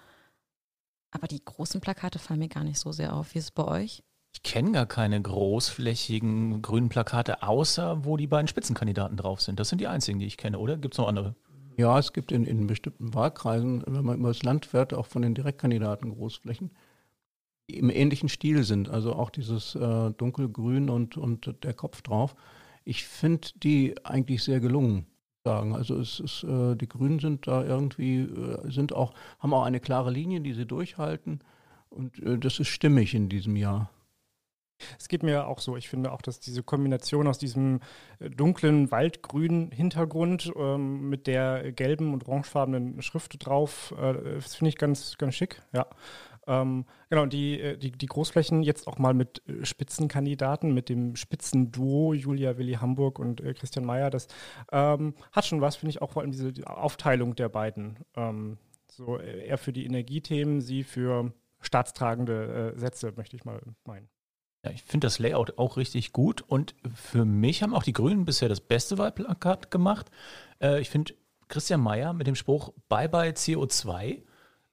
[1.11, 3.35] Aber die großen Plakate fallen mir gar nicht so sehr auf.
[3.35, 4.03] Wie ist es bei euch?
[4.35, 9.61] Ich kenne gar keine großflächigen grünen Plakate, außer wo die beiden Spitzenkandidaten drauf sind.
[9.61, 10.79] Das sind die einzigen, die ich kenne, oder?
[10.79, 11.35] Gibt es noch andere?
[11.77, 15.23] Ja, es gibt in, in bestimmten Wahlkreisen, wenn man über das Land fährt, auch von
[15.23, 16.71] den Direktkandidaten Großflächen
[17.77, 18.89] im ähnlichen Stil sind.
[18.89, 22.35] Also auch dieses äh, dunkelgrün und, und der Kopf drauf.
[22.85, 25.07] Ich finde die eigentlich sehr gelungen.
[25.45, 25.75] Sagen.
[25.75, 29.81] Also es ist, äh, die Grünen sind da irgendwie, äh, sind auch, haben auch eine
[29.81, 31.41] klare Linie, die sie durchhalten.
[31.91, 33.91] Und äh, das ist stimmig in diesem Jahr.
[34.99, 35.77] Es geht mir auch so.
[35.77, 37.81] Ich finde auch, dass diese Kombination aus diesem
[38.19, 44.71] äh, dunklen waldgrünen Hintergrund ähm, mit der gelben und orangefarbenen Schrift drauf, äh, das finde
[44.71, 45.63] ich ganz, ganz schick.
[45.73, 45.87] Ja.
[46.47, 51.15] Ähm, genau, die, äh, die, die Großflächen jetzt auch mal mit äh, Spitzenkandidaten, mit dem
[51.15, 54.27] Spitzenduo Julia Willi Hamburg und äh, Christian Mayer, das
[54.73, 57.99] ähm, hat schon was, finde ich, auch vor allem diese Aufteilung der beiden.
[58.17, 58.59] Ähm,
[58.91, 64.09] so er für die Energiethemen, sie für staatstragende äh, Sätze, möchte ich mal meinen.
[64.65, 68.25] Ja, ich finde das Layout auch richtig gut und für mich haben auch die Grünen
[68.25, 70.11] bisher das beste Wahlplakat gemacht.
[70.61, 71.15] Äh, ich finde
[71.49, 74.23] Christian Mayer mit dem Spruch Bye bye CO2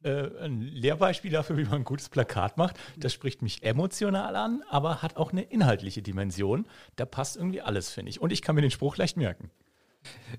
[0.04, 2.78] äh, ein Lehrbeispiel dafür, wie man ein gutes Plakat macht.
[2.98, 6.66] Das spricht mich emotional an, aber hat auch eine inhaltliche Dimension.
[6.96, 8.22] Da passt irgendwie alles, finde ich.
[8.22, 9.52] Und ich kann mir den Spruch leicht merken.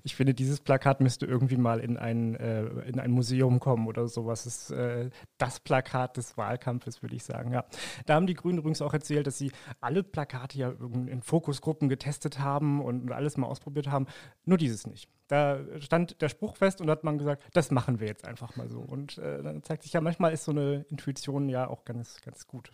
[0.03, 4.07] Ich finde, dieses Plakat müsste irgendwie mal in ein, äh, in ein Museum kommen oder
[4.07, 4.43] sowas.
[4.43, 7.51] Das ist äh, das Plakat des Wahlkampfes, würde ich sagen.
[7.51, 7.65] Ja.
[8.05, 12.39] Da haben die Grünen übrigens auch erzählt, dass sie alle Plakate ja in Fokusgruppen getestet
[12.39, 14.07] haben und alles mal ausprobiert haben.
[14.45, 15.09] Nur dieses nicht.
[15.27, 18.69] Da stand der Spruch fest und hat man gesagt, das machen wir jetzt einfach mal
[18.69, 18.79] so.
[18.79, 22.47] Und äh, dann zeigt sich ja, manchmal ist so eine Intuition ja auch ganz, ganz
[22.47, 22.71] gut.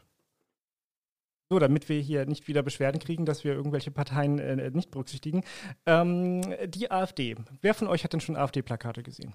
[1.50, 5.44] So, damit wir hier nicht wieder Beschwerden kriegen, dass wir irgendwelche Parteien äh, nicht berücksichtigen.
[5.86, 7.36] Ähm, die AfD.
[7.62, 9.34] Wer von euch hat denn schon AfD-Plakate gesehen?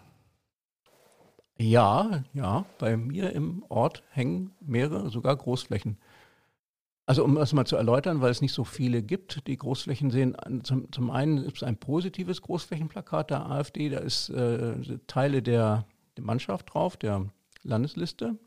[1.57, 2.66] Ja, ja.
[2.79, 5.98] Bei mir im Ort hängen mehrere, sogar Großflächen.
[7.07, 9.46] Also um das mal zu erläutern, weil es nicht so viele gibt.
[9.46, 14.29] Die Großflächen sehen, zum, zum einen ist es ein positives Großflächenplakat der AfD, da ist
[14.31, 17.27] äh, Teile der, der Mannschaft drauf, der
[17.62, 18.38] Landesliste.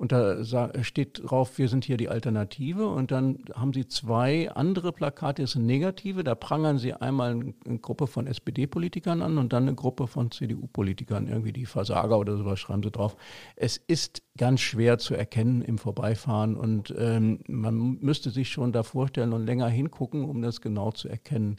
[0.00, 0.42] Und da
[0.82, 2.88] steht drauf, wir sind hier die Alternative.
[2.88, 6.24] Und dann haben sie zwei andere Plakate, das sind negative.
[6.24, 11.28] Da prangern sie einmal eine Gruppe von SPD-Politikern an und dann eine Gruppe von CDU-Politikern,
[11.28, 13.14] irgendwie die Versager oder sowas schreiben sie drauf.
[13.56, 18.82] Es ist ganz schwer zu erkennen im Vorbeifahren und ähm, man müsste sich schon da
[18.82, 21.56] vorstellen und länger hingucken, um das genau zu erkennen.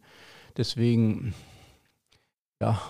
[0.58, 1.36] Deswegen,
[2.60, 2.82] ja,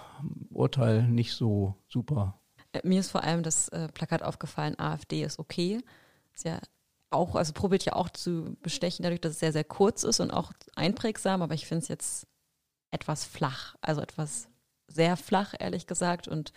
[0.50, 2.41] Urteil nicht so super.
[2.74, 5.82] Äh, mir ist vor allem das äh, Plakat aufgefallen, AfD ist okay.
[6.34, 6.60] Ist ja
[7.10, 10.32] auch, also probiert ja auch zu bestechen, dadurch, dass es sehr, sehr kurz ist und
[10.32, 12.28] auch einprägsam, aber ich finde es jetzt
[12.92, 14.48] etwas flach, also etwas
[14.88, 16.28] sehr flach, ehrlich gesagt.
[16.28, 16.54] Und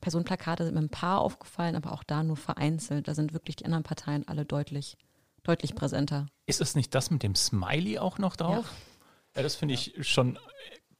[0.00, 3.08] Personenplakate sind mir ein paar aufgefallen, aber auch da nur vereinzelt.
[3.08, 4.96] Da sind wirklich die anderen Parteien alle deutlich,
[5.42, 6.26] deutlich präsenter.
[6.46, 8.66] Ist es nicht das mit dem Smiley auch noch drauf?
[9.34, 10.38] Ja, ja das finde ich schon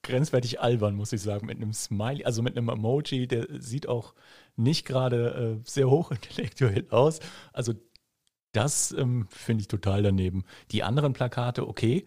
[0.03, 4.15] grenzwertig albern, muss ich sagen, mit einem Smiley, also mit einem Emoji, der sieht auch
[4.57, 7.21] nicht gerade äh, sehr hochintellektuell aus.
[7.53, 7.75] Also
[8.53, 10.45] das ähm, finde ich total daneben.
[10.71, 12.07] Die anderen Plakate, okay.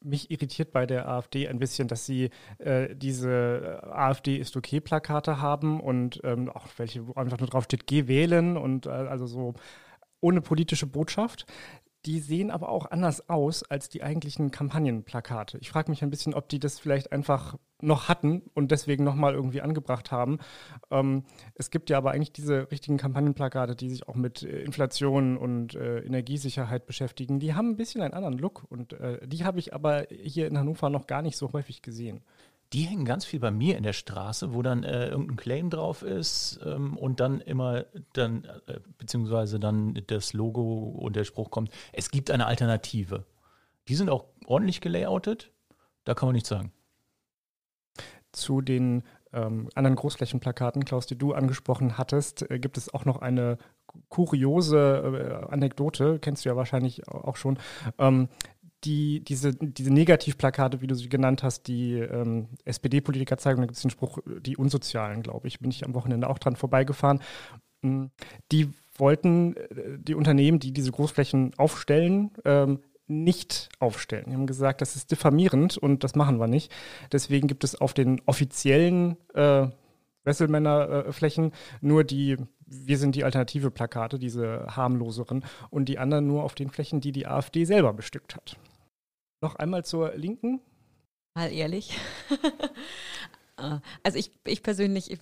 [0.00, 5.40] Mich irritiert bei der AfD ein bisschen, dass sie äh, diese AfD ist okay Plakate
[5.40, 9.26] haben und ähm, auch welche, wo einfach nur drauf steht, geh wählen und äh, also
[9.26, 9.54] so
[10.20, 11.46] ohne politische Botschaft.
[12.04, 15.58] Die sehen aber auch anders aus als die eigentlichen Kampagnenplakate.
[15.58, 19.34] Ich frage mich ein bisschen, ob die das vielleicht einfach noch hatten und deswegen nochmal
[19.34, 20.38] irgendwie angebracht haben.
[20.90, 25.36] Ähm, es gibt ja aber eigentlich diese richtigen Kampagnenplakate, die sich auch mit äh, Inflation
[25.36, 27.38] und äh, Energiesicherheit beschäftigen.
[27.38, 30.58] Die haben ein bisschen einen anderen Look und äh, die habe ich aber hier in
[30.58, 32.22] Hannover noch gar nicht so häufig gesehen
[32.72, 36.02] die hängen ganz viel bei mir in der Straße, wo dann äh, irgendein Claim drauf
[36.02, 41.70] ist ähm, und dann immer dann, äh, beziehungsweise dann das Logo und der Spruch kommt,
[41.92, 43.24] es gibt eine Alternative.
[43.88, 45.52] Die sind auch ordentlich gelayoutet,
[46.04, 46.72] da kann man nichts sagen.
[48.32, 49.02] Zu den
[49.34, 53.58] ähm, anderen Großflächenplakaten, Klaus, die du angesprochen hattest, äh, gibt es auch noch eine
[54.08, 57.58] kuriose äh, Anekdote, kennst du ja wahrscheinlich auch schon.
[57.98, 58.28] Ähm,
[58.84, 63.76] die, diese, diese Negativplakate, wie du sie genannt hast, die ähm, SPD-Politiker zeigen, da gibt
[63.76, 67.20] es den Spruch, die Unsozialen, glaube ich, bin ich am Wochenende auch dran vorbeigefahren.
[67.82, 68.06] Mm,
[68.50, 74.26] die wollten äh, die Unternehmen, die diese Großflächen aufstellen, ähm, nicht aufstellen.
[74.28, 76.72] Die haben gesagt, das ist diffamierend und das machen wir nicht.
[77.10, 79.68] Deswegen gibt es auf den offiziellen äh,
[80.24, 82.36] Wesselmännerflächen äh, nur die
[82.72, 87.12] wir sind die alternative Plakate, diese harmloseren, und die anderen nur auf den Flächen, die
[87.12, 88.56] die AfD selber bestückt hat.
[89.42, 90.60] Noch einmal zur Linken.
[91.34, 91.98] Mal ehrlich.
[93.58, 95.20] Ah, also ich, ich persönlich, ich,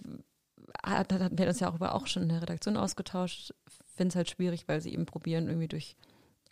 [0.84, 3.52] hatten wir uns ja auch über auch schon in der Redaktion ausgetauscht,
[3.96, 5.96] finde es halt schwierig, weil sie eben probieren, irgendwie durch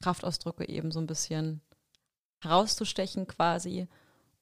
[0.02, 1.61] Kraftausdrücke eben so ein bisschen
[2.42, 3.87] herauszustechen quasi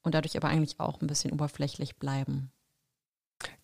[0.00, 2.50] und dadurch aber eigentlich auch ein bisschen oberflächlich bleiben.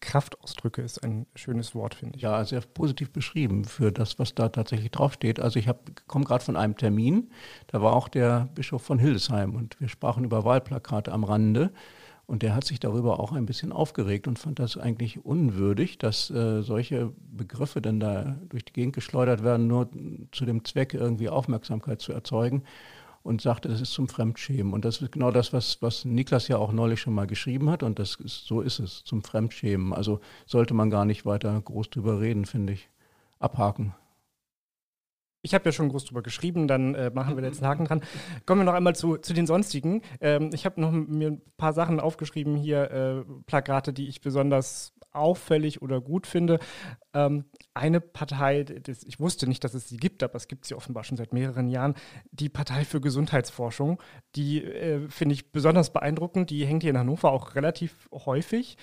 [0.00, 2.22] Kraftausdrücke ist ein schönes Wort, finde ich.
[2.22, 5.40] Ja, sehr positiv beschrieben für das, was da tatsächlich draufsteht.
[5.40, 5.68] Also ich
[6.06, 7.30] komme gerade von einem Termin,
[7.68, 11.72] da war auch der Bischof von Hildesheim und wir sprachen über Wahlplakate am Rande.
[12.26, 16.30] Und der hat sich darüber auch ein bisschen aufgeregt und fand das eigentlich unwürdig, dass
[16.30, 19.90] äh, solche Begriffe dann da durch die Gegend geschleudert werden, nur
[20.30, 22.62] zu dem Zweck, irgendwie Aufmerksamkeit zu erzeugen
[23.22, 24.72] und sagte, das ist zum Fremdschämen.
[24.72, 27.82] Und das ist genau das, was, was Niklas ja auch neulich schon mal geschrieben hat.
[27.82, 29.92] Und das ist, so ist es, zum Fremdschämen.
[29.92, 32.88] Also sollte man gar nicht weiter groß drüber reden, finde ich.
[33.38, 33.94] abhaken.
[35.44, 38.02] Ich habe ja schon groß drüber geschrieben, dann äh, machen wir jetzt einen Haken dran.
[38.46, 40.02] Kommen wir noch einmal zu, zu den sonstigen.
[40.20, 44.94] Ähm, ich habe noch mir ein paar Sachen aufgeschrieben hier, äh, Plakate, die ich besonders
[45.14, 46.58] auffällig oder gut finde.
[47.14, 47.44] Ähm,
[47.74, 51.04] eine Partei, das, ich wusste nicht, dass es sie gibt, aber es gibt sie offenbar
[51.04, 51.94] schon seit mehreren Jahren,
[52.30, 54.02] die Partei für Gesundheitsforschung.
[54.36, 56.50] Die äh, finde ich besonders beeindruckend.
[56.50, 58.76] Die hängt hier in Hannover auch relativ häufig.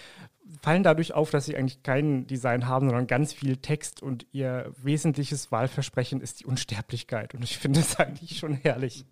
[0.61, 4.71] Fallen dadurch auf, dass sie eigentlich kein Design haben, sondern ganz viel Text und ihr
[4.81, 7.35] wesentliches Wahlversprechen ist die Unsterblichkeit.
[7.35, 9.05] Und ich finde es eigentlich schon herrlich.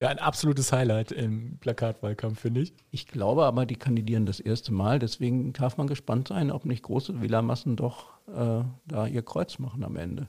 [0.00, 2.72] Ja, ein absolutes Highlight im Plakatwahlkampf, finde ich.
[2.92, 5.00] Ich glaube aber, die kandidieren das erste Mal.
[5.00, 9.82] Deswegen darf man gespannt sein, ob nicht große Wählermassen doch äh, da ihr Kreuz machen
[9.82, 10.28] am Ende.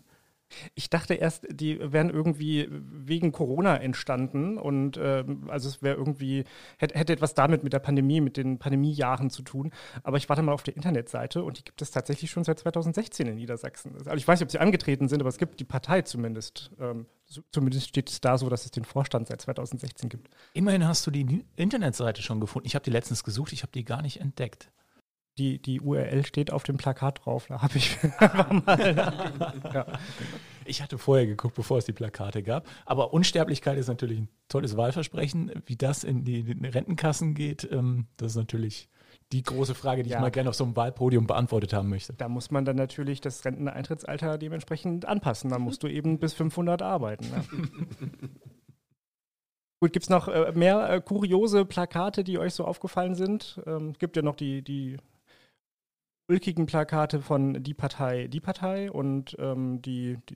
[0.76, 6.44] Ich dachte erst, die wären irgendwie wegen Corona entstanden und äh, also es wäre irgendwie,
[6.78, 9.72] hätte, hätte etwas damit mit der Pandemie, mit den Pandemiejahren zu tun.
[10.04, 13.28] Aber ich warte mal auf der Internetseite und die gibt es tatsächlich schon seit 2016
[13.28, 13.96] in Niedersachsen.
[13.96, 16.72] Also ich weiß nicht, ob sie angetreten sind, aber es gibt die Partei zumindest.
[16.80, 20.30] Ähm, so, zumindest steht es da so, dass es den Vorstand seit 2016 gibt.
[20.54, 22.68] Immerhin hast du die Internetseite schon gefunden.
[22.68, 24.72] Ich habe die letztens gesucht, ich habe die gar nicht entdeckt
[25.40, 27.48] die, die URL steht auf dem Plakat drauf.
[27.48, 29.54] Da habe ich mal.
[29.74, 29.86] ja.
[30.66, 32.68] Ich hatte vorher geguckt, bevor es die Plakate gab.
[32.86, 35.52] Aber Unsterblichkeit ist natürlich ein tolles Wahlversprechen.
[35.66, 38.90] Wie das in die, in die Rentenkassen geht, ähm, das ist natürlich
[39.32, 40.18] die große Frage, die ja.
[40.18, 42.14] ich mal gerne auf so einem Wahlpodium beantwortet haben möchte.
[42.14, 45.50] Da muss man dann natürlich das Renteneintrittsalter dementsprechend anpassen.
[45.50, 47.26] Da musst du eben bis 500 arbeiten.
[47.30, 47.44] Ne?
[49.82, 53.62] Gut, gibt es noch äh, mehr äh, kuriose Plakate, die euch so aufgefallen sind?
[53.66, 54.98] Ähm, gibt ja noch die, die
[56.30, 60.36] ulkigen Plakate von Die Partei, Die Partei und ähm, die, die,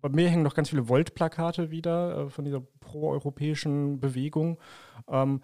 [0.00, 4.58] bei mir hängen noch ganz viele Volt-Plakate wieder äh, von dieser proeuropäischen Bewegung.
[5.08, 5.42] Ähm,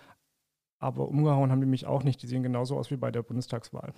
[0.78, 2.22] aber umgehauen haben die mich auch nicht.
[2.22, 3.94] Die sehen genauso aus wie bei der Bundestagswahl.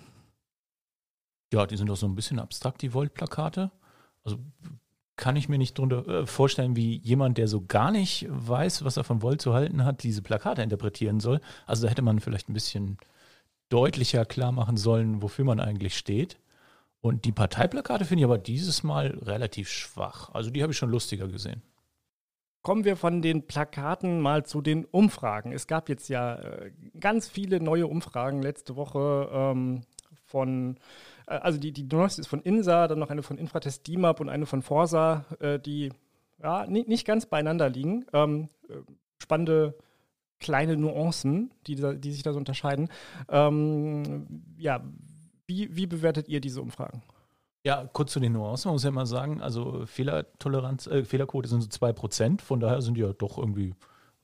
[1.51, 3.71] Ja, die sind doch so ein bisschen abstrakt, die Volt-Plakate.
[4.23, 4.37] Also
[5.17, 8.95] kann ich mir nicht drunter äh, vorstellen, wie jemand, der so gar nicht weiß, was
[8.95, 11.41] er von Volt zu halten hat, diese Plakate interpretieren soll.
[11.65, 12.97] Also da hätte man vielleicht ein bisschen
[13.69, 16.37] deutlicher klar machen sollen, wofür man eigentlich steht.
[17.01, 20.29] Und die Parteiplakate finde ich aber dieses Mal relativ schwach.
[20.33, 21.61] Also die habe ich schon lustiger gesehen.
[22.61, 25.53] Kommen wir von den Plakaten mal zu den Umfragen.
[25.53, 29.83] Es gab jetzt ja äh, ganz viele neue Umfragen letzte Woche ähm,
[30.25, 30.77] von,
[31.25, 34.27] äh, also die, die neueste ist von INSA, dann noch eine von Infratest DIMAP und
[34.27, 35.93] eine von Forsa, äh, die
[36.43, 38.05] ja, nicht, ganz beieinander liegen.
[38.11, 38.73] Ähm, äh,
[39.21, 39.75] spannende
[40.39, 42.89] kleine Nuancen, die, die sich da so unterscheiden.
[43.27, 44.83] Ähm, ja,
[45.47, 47.01] wie, wie bewertet ihr diese Umfragen?
[47.65, 51.61] Ja, kurz zu den Nuancen, man muss ja mal sagen, also Fehlertoleranz, äh, Fehlerquote sind
[51.61, 53.75] so 2%, von daher sind die ja doch irgendwie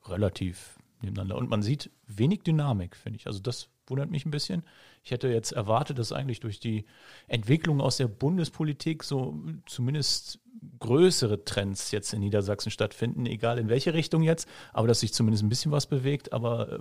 [0.06, 1.38] relativ nebeneinander.
[1.38, 3.28] Und man sieht wenig Dynamik, finde ich.
[3.28, 4.63] Also das wundert mich ein bisschen.
[5.04, 6.86] Ich hätte jetzt erwartet, dass eigentlich durch die
[7.28, 10.39] Entwicklung aus der Bundespolitik so zumindest
[10.80, 15.43] größere Trends jetzt in Niedersachsen stattfinden, egal in welche Richtung jetzt, aber dass sich zumindest
[15.43, 16.34] ein bisschen was bewegt.
[16.34, 16.80] Aber äh,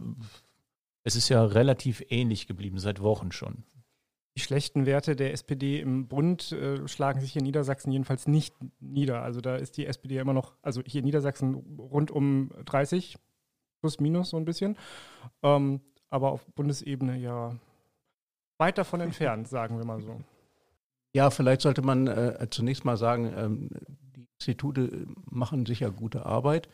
[1.02, 3.64] es ist ja relativ ähnlich geblieben, seit Wochen schon.
[4.36, 8.54] Die schlechten Werte der SPD im Bund äh, schlagen sich hier in Niedersachsen jedenfalls nicht
[8.80, 9.22] nieder.
[9.22, 13.16] Also da ist die SPD immer noch, also hier in Niedersachsen rund um 30,
[13.80, 14.76] plus minus so ein bisschen.
[15.42, 15.82] Ähm,
[16.14, 17.56] aber auf Bundesebene ja
[18.58, 20.20] weit davon entfernt, sagen wir mal so.
[21.12, 23.68] Ja, vielleicht sollte man äh, zunächst mal sagen, ähm,
[24.14, 26.68] die Institute machen sicher gute Arbeit,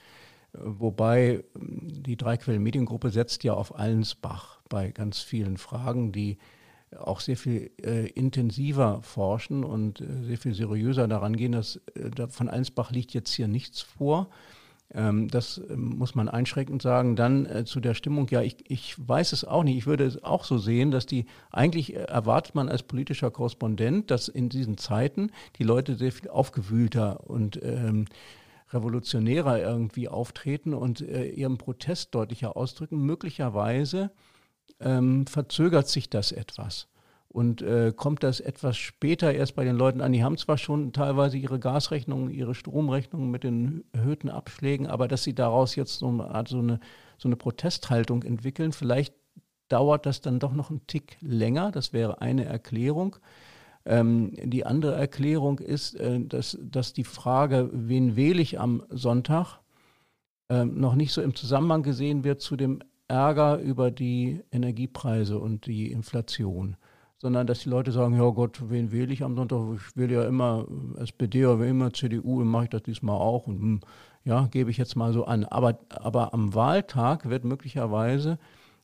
[0.52, 6.36] äh, wobei ähm, die Dreiquellen Mediengruppe setzt ja auf Allensbach bei ganz vielen Fragen, die
[6.98, 11.52] auch sehr viel äh, intensiver forschen und äh, sehr viel seriöser daran gehen.
[11.52, 14.28] Dass, äh, von Allensbach liegt jetzt hier nichts vor.
[14.92, 17.16] Ähm, das ähm, muss man einschränkend sagen.
[17.16, 19.76] Dann äh, zu der Stimmung, ja, ich, ich weiß es auch nicht.
[19.76, 24.10] Ich würde es auch so sehen, dass die, eigentlich äh, erwartet man als politischer Korrespondent,
[24.10, 28.06] dass in diesen Zeiten die Leute sehr viel aufgewühlter und ähm,
[28.72, 32.98] revolutionärer irgendwie auftreten und äh, ihren Protest deutlicher ausdrücken.
[33.04, 34.10] Möglicherweise
[34.80, 36.88] ähm, verzögert sich das etwas
[37.32, 40.12] und äh, kommt das etwas später erst bei den Leuten an.
[40.12, 45.22] Die haben zwar schon teilweise ihre Gasrechnungen, ihre Stromrechnungen mit den erhöhten Abschlägen, aber dass
[45.22, 46.80] sie daraus jetzt so eine Art so eine,
[47.18, 49.14] so eine Protesthaltung entwickeln, vielleicht
[49.68, 51.70] dauert das dann doch noch einen Tick länger.
[51.70, 53.16] Das wäre eine Erklärung.
[53.84, 59.60] Ähm, die andere Erklärung ist, äh, dass, dass die Frage, wen wähle ich am Sonntag,
[60.48, 65.66] äh, noch nicht so im Zusammenhang gesehen wird zu dem Ärger über die Energiepreise und
[65.66, 66.76] die Inflation
[67.20, 69.60] sondern dass die Leute sagen, ja Gott, wen wähle ich am Sonntag?
[69.76, 70.66] Ich wähle ja immer
[70.98, 73.80] SPD oder immer CDU, dann mache ich das diesmal auch und hm,
[74.24, 75.44] ja, gebe ich jetzt mal so an.
[75.44, 78.38] Aber, aber am Wahltag wird möglicherweise,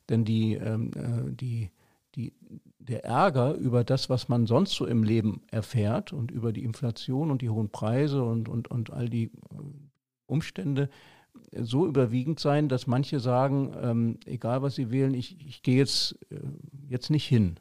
[0.09, 1.71] denn die, ähm, äh, die,
[2.15, 2.33] die,
[2.79, 7.31] der Ärger über das, was man sonst so im Leben erfährt und über die Inflation
[7.31, 9.31] und die hohen Preise und, und, und all die äh,
[10.27, 10.89] Umstände
[11.53, 16.17] so überwiegend sein, dass manche sagen, ähm, egal was sie wählen, ich, ich gehe jetzt,
[16.31, 16.37] äh,
[16.89, 17.57] jetzt nicht hin.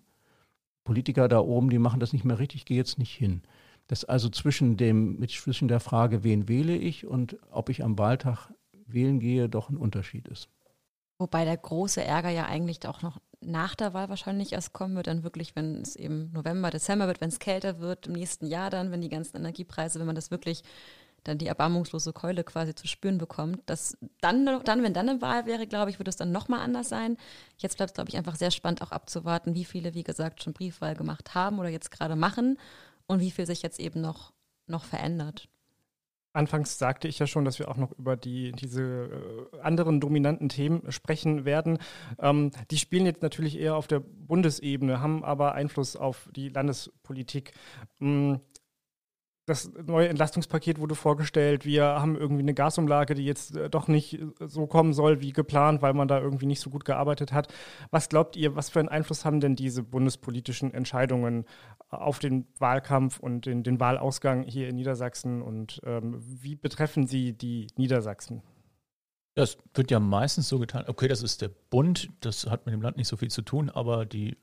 [0.85, 3.41] Politiker da oben, die machen das nicht mehr richtig, ich gehe jetzt nicht hin.
[3.87, 7.99] Dass also zwischen dem, mit zwischen der Frage, wen wähle ich und ob ich am
[7.99, 8.51] Wahltag
[8.87, 10.47] wählen gehe, doch ein Unterschied ist.
[11.17, 15.07] Wobei der große Ärger ja eigentlich auch noch nach der Wahl wahrscheinlich erst kommen wird,
[15.07, 18.69] dann wirklich, wenn es eben November, Dezember wird, wenn es kälter wird, im nächsten Jahr
[18.69, 20.63] dann, wenn die ganzen Energiepreise, wenn man das wirklich
[21.27, 23.61] dann die erbarmungslose Keule quasi zu spüren bekommt.
[23.65, 26.89] dass dann, dann, wenn dann eine Wahl wäre, glaube ich, würde es dann nochmal anders
[26.89, 27.17] sein.
[27.57, 30.53] Jetzt bleibt es, glaube ich, einfach sehr spannend auch abzuwarten, wie viele, wie gesagt, schon
[30.53, 32.57] Briefwahl gemacht haben oder jetzt gerade machen
[33.07, 34.31] und wie viel sich jetzt eben noch,
[34.67, 35.49] noch verändert.
[36.35, 39.09] Anfangs sagte ich ja schon, dass wir auch noch über die, diese
[39.53, 41.79] äh, anderen dominanten Themen sprechen werden.
[42.19, 47.53] Ähm, die spielen jetzt natürlich eher auf der Bundesebene, haben aber Einfluss auf die Landespolitik.
[48.01, 48.41] Ähm,
[49.45, 51.65] das neue Entlastungspaket wurde vorgestellt.
[51.65, 55.33] Wir haben irgendwie eine Gasumlage, die jetzt äh, doch nicht äh, so kommen soll wie
[55.33, 57.53] geplant, weil man da irgendwie nicht so gut gearbeitet hat.
[57.91, 61.45] Was glaubt ihr, was für einen Einfluss haben denn diese bundespolitischen Entscheidungen
[61.89, 67.33] auf den Wahlkampf und den, den Wahlausgang hier in Niedersachsen und ähm, wie betreffen sie
[67.33, 68.41] die Niedersachsen?
[69.35, 72.81] Das wird ja meistens so getan, okay, das ist der Bund, das hat mit dem
[72.81, 74.37] Land nicht so viel zu tun, aber die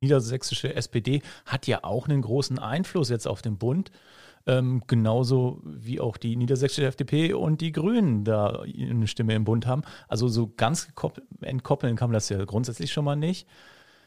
[0.00, 3.90] niedersächsische SPD hat ja auch einen großen Einfluss jetzt auf den Bund.
[4.48, 9.66] Ähm, genauso wie auch die niedersächsische FDP und die Grünen da eine Stimme im Bund
[9.66, 9.82] haben.
[10.08, 10.88] Also so ganz
[11.42, 13.46] entkoppeln kann man das ja grundsätzlich schon mal nicht.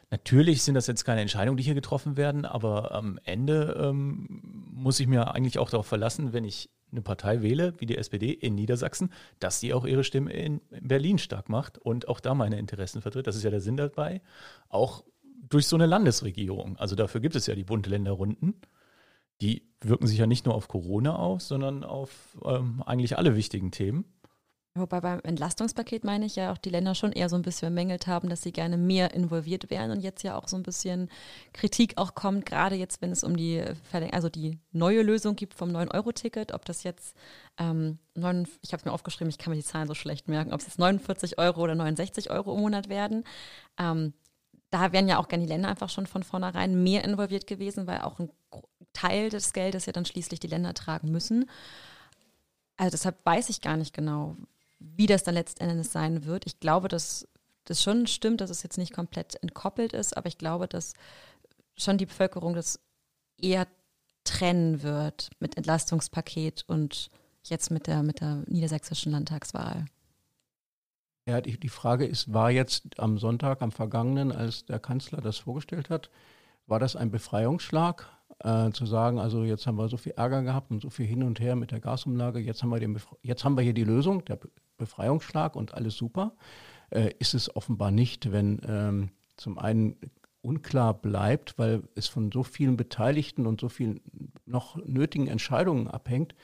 [0.10, 4.42] Natürlich sind das jetzt keine Entscheidungen, die hier getroffen werden, aber am Ende ähm,
[4.74, 8.32] muss ich mir eigentlich auch darauf verlassen, wenn ich eine Partei wähle, wie die SPD
[8.32, 12.58] in Niedersachsen, dass sie auch ihre Stimme in Berlin stark macht und auch da meine
[12.58, 13.28] Interessen vertritt.
[13.28, 14.22] Das ist ja der Sinn dabei.
[14.70, 15.04] Auch
[15.50, 16.78] durch so eine Landesregierung.
[16.78, 18.56] Also dafür gibt es ja die Bund-Länder-Runden.
[19.42, 23.72] Die wirken sich ja nicht nur auf Corona aus, sondern auf ähm, eigentlich alle wichtigen
[23.72, 24.06] Themen.
[24.74, 28.08] Wobei beim Entlastungspaket meine ich ja auch die Länder schon eher so ein bisschen bemängelt
[28.08, 31.10] haben, dass sie gerne mehr involviert wären und jetzt ja auch so ein bisschen
[31.52, 33.62] Kritik auch kommt, gerade jetzt, wenn es um die
[34.12, 37.18] also die neue Lösung gibt vom 9-Euro-Ticket, ob das jetzt,
[37.58, 40.54] ähm, 9, ich habe es mir aufgeschrieben, ich kann mir die Zahlen so schlecht merken,
[40.54, 43.26] ob es jetzt 49 Euro oder 69 Euro im Monat werden.
[43.78, 44.14] Ähm,
[44.70, 48.00] da wären ja auch gerne die Länder einfach schon von vornherein mehr involviert gewesen, weil
[48.02, 48.32] auch ein
[48.94, 51.50] Teil des Geldes ja dann schließlich die Länder tragen müssen.
[52.78, 54.36] Also deshalb weiß ich gar nicht genau,
[54.80, 56.46] wie das dann letztendlich sein wird.
[56.46, 57.28] Ich glaube, dass
[57.66, 60.94] das schon stimmt, dass es jetzt nicht komplett entkoppelt ist, aber ich glaube, dass
[61.78, 62.80] schon die Bevölkerung das
[63.40, 63.68] eher
[64.24, 67.10] trennen wird mit Entlastungspaket und
[67.44, 69.86] jetzt mit der, mit der niedersächsischen Landtagswahl.
[71.28, 75.38] Ja, die, die Frage ist, war jetzt am Sonntag, am vergangenen, als der Kanzler das
[75.38, 76.10] vorgestellt hat,
[76.68, 78.10] war das ein Befreiungsschlag,
[78.44, 81.24] äh, zu sagen, also jetzt haben wir so viel Ärger gehabt und so viel hin
[81.24, 84.26] und her mit der Gasumlage, jetzt haben wir, den jetzt haben wir hier die Lösung,
[84.26, 84.40] der
[84.78, 86.34] Befreiungsschlag und alles super.
[86.90, 89.96] Äh, ist es offenbar nicht, wenn ähm, zum einen
[90.42, 94.02] unklar bleibt, weil es von so vielen Beteiligten und so vielen
[94.46, 96.36] noch nötigen Entscheidungen abhängt,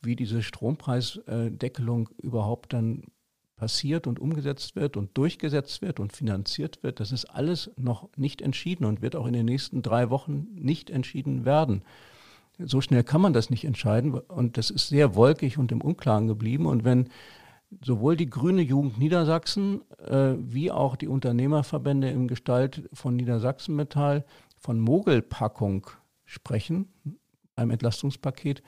[0.00, 3.04] wie diese Strompreisdeckelung überhaupt dann
[3.62, 8.42] passiert und umgesetzt wird und durchgesetzt wird und finanziert wird, das ist alles noch nicht
[8.42, 11.82] entschieden und wird auch in den nächsten drei Wochen nicht entschieden werden.
[12.58, 16.26] So schnell kann man das nicht entscheiden und das ist sehr wolkig und im Unklaren
[16.26, 16.66] geblieben.
[16.66, 17.08] Und wenn
[17.84, 24.24] sowohl die Grüne Jugend Niedersachsen äh, wie auch die Unternehmerverbände in Gestalt von Niedersachsen Metall
[24.58, 25.86] von Mogelpackung
[26.24, 26.88] sprechen,
[27.54, 28.60] einem Entlastungspaket,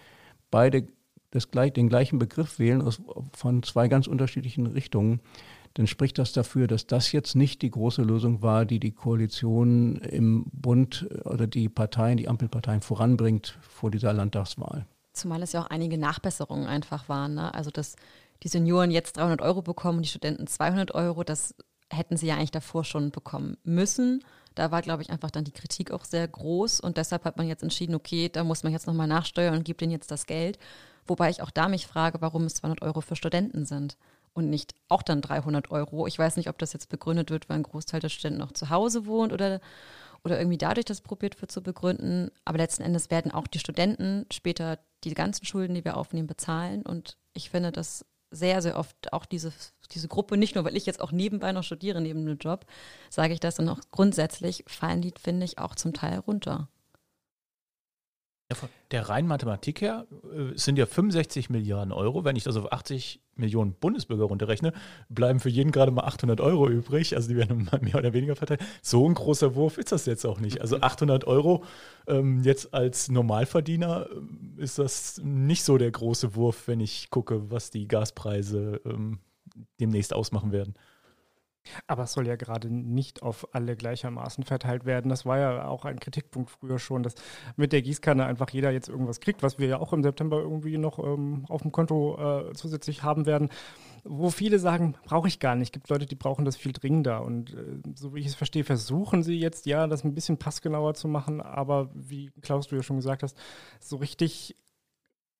[0.53, 0.87] beide
[1.35, 3.01] das gleich, den gleichen Begriff wählen aus,
[3.33, 5.21] von zwei ganz unterschiedlichen Richtungen,
[5.75, 9.97] dann spricht das dafür, dass das jetzt nicht die große Lösung war, die die Koalition
[9.97, 14.87] im Bund oder die Parteien, die Ampelparteien voranbringt vor dieser Landtagswahl.
[15.13, 17.35] Zumal es ja auch einige Nachbesserungen einfach waren.
[17.35, 17.53] Ne?
[17.55, 17.97] Also, dass
[18.45, 21.55] die Senioren jetzt 300 Euro bekommen, die Studenten 200 Euro, das
[21.91, 24.25] hätten sie ja eigentlich davor schon bekommen müssen.
[24.55, 27.49] Da war, glaube ich, einfach dann die Kritik auch sehr groß und deshalb hat man
[27.49, 30.59] jetzt entschieden, okay, da muss man jetzt nochmal nachsteuern und gibt ihnen jetzt das Geld.
[31.07, 33.97] Wobei ich auch da mich frage, warum es 200 Euro für Studenten sind
[34.33, 36.07] und nicht auch dann 300 Euro.
[36.07, 38.71] Ich weiß nicht, ob das jetzt begründet wird, weil ein Großteil der Studenten noch zu
[38.71, 39.61] Hause wohnt oder,
[40.25, 42.31] oder irgendwie dadurch das probiert wird zu begründen.
[42.45, 46.83] Aber letzten Endes werden auch die Studenten später die ganzen Schulden, die wir aufnehmen, bezahlen.
[46.83, 49.53] Und ich finde das sehr, sehr oft auch diese,
[49.93, 52.67] diese Gruppe, nicht nur, weil ich jetzt auch nebenbei noch studiere, neben dem Job,
[53.11, 56.69] sage ich das, und auch grundsätzlich fallen die, finde ich, auch zum Teil runter.
[58.91, 62.25] Der reinen Mathematik her äh, sind ja 65 Milliarden Euro.
[62.25, 64.73] Wenn ich das auf 80 Millionen Bundesbürger runterrechne,
[65.09, 67.17] bleiben für jeden gerade mal 800 Euro übrig.
[67.17, 68.61] Also die werden mehr oder weniger verteilt.
[68.83, 70.61] So ein großer Wurf ist das jetzt auch nicht.
[70.61, 71.65] Also 800 Euro
[72.07, 74.07] ähm, jetzt als Normalverdiener
[74.59, 79.19] äh, ist das nicht so der große Wurf, wenn ich gucke, was die Gaspreise ähm,
[79.81, 80.75] demnächst ausmachen werden.
[81.87, 85.09] Aber es soll ja gerade nicht auf alle gleichermaßen verteilt werden.
[85.09, 87.15] Das war ja auch ein Kritikpunkt früher schon, dass
[87.57, 90.79] mit der Gießkanne einfach jeder jetzt irgendwas kriegt, was wir ja auch im September irgendwie
[90.79, 93.49] noch ähm, auf dem Konto äh, zusätzlich haben werden.
[94.05, 95.69] Wo viele sagen, brauche ich gar nicht.
[95.69, 97.23] Es gibt Leute, die brauchen das viel dringender.
[97.23, 100.95] Und äh, so wie ich es verstehe, versuchen sie jetzt ja, das ein bisschen passgenauer
[100.95, 101.41] zu machen.
[101.41, 103.37] Aber wie Klaus, du ja schon gesagt hast,
[103.81, 104.57] so richtig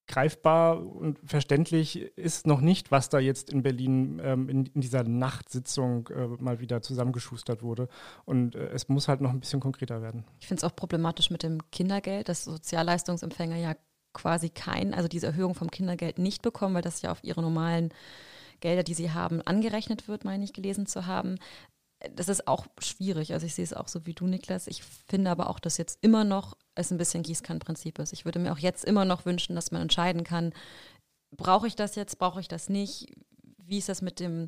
[0.07, 5.03] greifbar und verständlich ist noch nicht, was da jetzt in Berlin ähm, in, in, dieser
[5.03, 7.87] Nachtsitzung äh, mal wieder zusammengeschustert wurde.
[8.25, 10.23] Und äh, es muss halt noch ein bisschen konkreter werden.
[10.39, 13.75] Ich finde es auch problematisch mit dem Kindergeld, dass Sozialleistungsempfänger ja
[14.13, 17.89] quasi kein, also diese Erhöhung vom Kindergeld nicht bekommen, weil das ja auf ihre normalen
[18.61, 21.37] Gelder, die sie haben, angerechnet wird, meine ich gelesen zu haben
[22.15, 23.33] das ist auch schwierig.
[23.33, 24.67] Also ich sehe es auch so wie du, Niklas.
[24.67, 28.13] Ich finde aber auch, dass jetzt immer noch es ein bisschen Gießkannenprinzip ist.
[28.13, 30.53] Ich würde mir auch jetzt immer noch wünschen, dass man entscheiden kann,
[31.31, 33.13] brauche ich das jetzt, brauche ich das nicht?
[33.57, 34.47] Wie ist das mit dem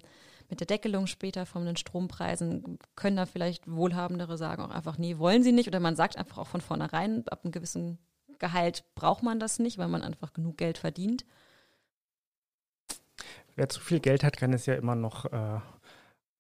[0.50, 2.80] mit der Deckelung später von den Strompreisen?
[2.96, 5.68] Können da vielleicht Wohlhabendere sagen auch einfach, nee, wollen sie nicht?
[5.68, 7.98] Oder man sagt einfach auch von vornherein, ab einem gewissen
[8.40, 11.26] Gehalt braucht man das nicht, weil man einfach genug Geld verdient.
[13.56, 15.60] Wer zu viel Geld hat, kann es ja immer noch äh,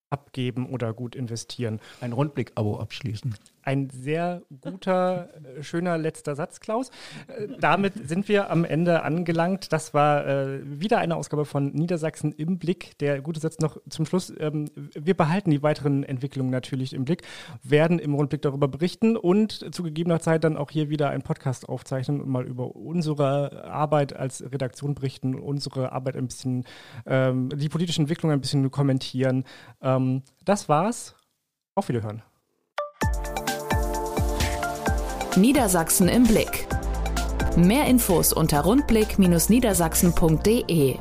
[0.10, 1.80] abgeben oder gut investieren.
[2.02, 3.36] Ein Rundblick-Abo abschließen.
[3.68, 6.90] Ein sehr guter, äh, schöner letzter Satz, Klaus.
[7.28, 9.74] Äh, damit sind wir am Ende angelangt.
[9.74, 12.98] Das war äh, wieder eine Ausgabe von Niedersachsen im Blick.
[13.00, 14.32] Der gute Satz noch zum Schluss.
[14.40, 17.24] Ähm, wir behalten die weiteren Entwicklungen natürlich im Blick,
[17.62, 21.68] werden im Rundblick darüber berichten und zu gegebener Zeit dann auch hier wieder einen Podcast
[21.68, 26.64] aufzeichnen und mal über unsere Arbeit als Redaktion berichten, unsere Arbeit ein bisschen,
[27.06, 29.44] ähm, die politische Entwicklung ein bisschen kommentieren.
[29.82, 31.16] Ähm, das war's.
[31.76, 32.24] Auf Wiederhören.
[35.38, 36.66] Niedersachsen im Blick.
[37.56, 40.96] Mehr Infos unter rundblick-niedersachsen.de